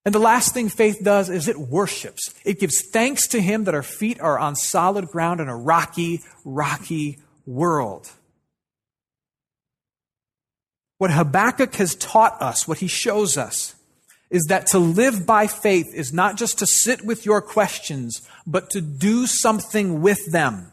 And 0.03 0.15
the 0.15 0.19
last 0.19 0.53
thing 0.53 0.69
faith 0.69 0.99
does 1.03 1.29
is 1.29 1.47
it 1.47 1.59
worships. 1.59 2.33
It 2.43 2.59
gives 2.59 2.81
thanks 2.89 3.27
to 3.29 3.41
Him 3.41 3.65
that 3.65 3.75
our 3.75 3.83
feet 3.83 4.19
are 4.19 4.39
on 4.39 4.55
solid 4.55 5.07
ground 5.07 5.39
in 5.39 5.47
a 5.47 5.55
rocky, 5.55 6.21
rocky 6.43 7.19
world. 7.45 8.09
What 10.97 11.11
Habakkuk 11.11 11.73
has 11.75 11.95
taught 11.95 12.39
us, 12.41 12.67
what 12.67 12.77
he 12.77 12.87
shows 12.87 13.35
us, 13.35 13.75
is 14.31 14.45
that 14.47 14.65
to 14.67 14.79
live 14.79 15.25
by 15.25 15.45
faith 15.45 15.93
is 15.93 16.13
not 16.13 16.37
just 16.37 16.57
to 16.59 16.65
sit 16.65 17.05
with 17.05 17.25
your 17.25 17.41
questions, 17.41 18.21
but 18.47 18.69
to 18.69 18.79
do 18.79 19.27
something 19.27 20.01
with 20.01 20.31
them. 20.31 20.71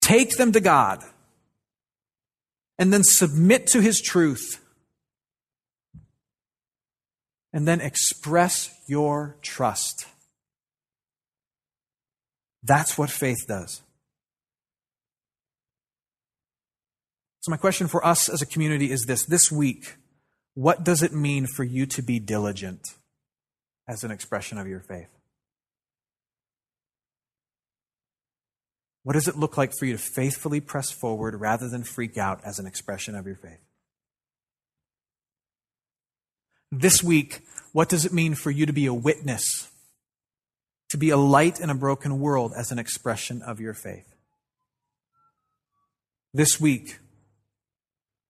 Take 0.00 0.36
them 0.36 0.52
to 0.52 0.60
God 0.60 1.02
and 2.78 2.92
then 2.92 3.02
submit 3.02 3.66
to 3.68 3.80
His 3.80 4.00
truth 4.00 4.64
and 7.52 7.66
then 7.66 7.80
express 7.80 8.70
your 8.86 9.36
trust. 9.42 10.06
That's 12.62 12.96
what 12.96 13.10
faith 13.10 13.46
does. 13.48 13.82
So, 17.40 17.50
my 17.50 17.56
question 17.56 17.88
for 17.88 18.04
us 18.06 18.28
as 18.28 18.42
a 18.42 18.46
community 18.46 18.92
is 18.92 19.06
this 19.06 19.24
this 19.24 19.50
week, 19.50 19.96
what 20.54 20.84
does 20.84 21.02
it 21.02 21.12
mean 21.12 21.46
for 21.46 21.64
you 21.64 21.86
to 21.86 22.02
be 22.02 22.18
diligent 22.18 22.82
as 23.88 24.04
an 24.04 24.10
expression 24.10 24.58
of 24.58 24.66
your 24.66 24.80
faith? 24.80 25.08
What 29.02 29.14
does 29.14 29.28
it 29.28 29.36
look 29.36 29.56
like 29.56 29.72
for 29.78 29.86
you 29.86 29.92
to 29.92 29.98
faithfully 29.98 30.60
press 30.60 30.90
forward 30.90 31.40
rather 31.40 31.68
than 31.68 31.84
freak 31.84 32.18
out 32.18 32.40
as 32.44 32.58
an 32.58 32.66
expression 32.66 33.14
of 33.14 33.26
your 33.26 33.36
faith? 33.36 33.60
This 36.70 37.02
week, 37.02 37.40
what 37.72 37.88
does 37.88 38.04
it 38.04 38.12
mean 38.12 38.34
for 38.34 38.50
you 38.50 38.66
to 38.66 38.72
be 38.72 38.86
a 38.86 38.94
witness, 38.94 39.70
to 40.90 40.96
be 40.96 41.10
a 41.10 41.16
light 41.16 41.58
in 41.58 41.70
a 41.70 41.74
broken 41.74 42.20
world 42.20 42.52
as 42.56 42.70
an 42.70 42.78
expression 42.78 43.42
of 43.42 43.58
your 43.58 43.74
faith? 43.74 44.14
This 46.32 46.60
week, 46.60 46.98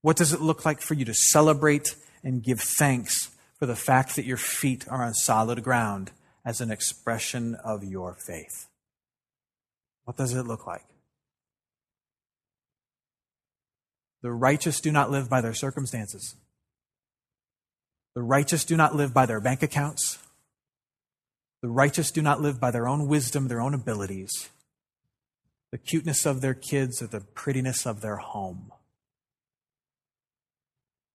what 0.00 0.16
does 0.16 0.33
it 0.33 0.40
look 0.40 0.64
like 0.64 0.80
for 0.80 0.94
you 0.94 1.04
to 1.04 1.12
celebrate 1.12 1.96
and 2.22 2.42
give 2.42 2.61
thanks 2.61 3.30
for 3.59 3.66
the 3.66 3.76
fact 3.76 4.16
that 4.16 4.24
your 4.24 4.37
feet 4.37 4.87
are 4.88 5.04
on 5.04 5.14
solid 5.14 5.62
ground 5.62 6.12
as 6.44 6.61
an 6.61 6.70
expression 6.70 7.54
of 7.64 7.85
your 7.85 8.14
faith? 8.14 8.68
What 10.04 10.16
does 10.16 10.35
it 10.35 10.46
look 10.46 10.66
like? 10.66 10.85
The 14.22 14.33
righteous 14.33 14.80
do 14.80 14.92
not 14.92 15.11
live 15.11 15.30
by 15.30 15.40
their 15.40 15.54
circumstances. 15.54 16.37
The 18.14 18.22
righteous 18.22 18.64
do 18.64 18.76
not 18.76 18.94
live 18.94 19.14
by 19.14 19.26
their 19.26 19.40
bank 19.40 19.62
accounts. 19.62 20.18
The 21.62 21.68
righteous 21.68 22.11
do 22.11 22.22
not 22.22 22.40
live 22.40 22.59
by 22.59 22.70
their 22.70 22.88
own 22.88 23.06
wisdom, 23.06 23.48
their 23.48 23.61
own 23.61 23.74
abilities, 23.74 24.50
the 25.70 25.78
cuteness 25.78 26.26
of 26.26 26.40
their 26.40 26.54
kids, 26.54 27.02
or 27.02 27.06
the 27.06 27.20
prettiness 27.20 27.87
of 27.87 28.00
their 28.00 28.16
home. 28.16 28.72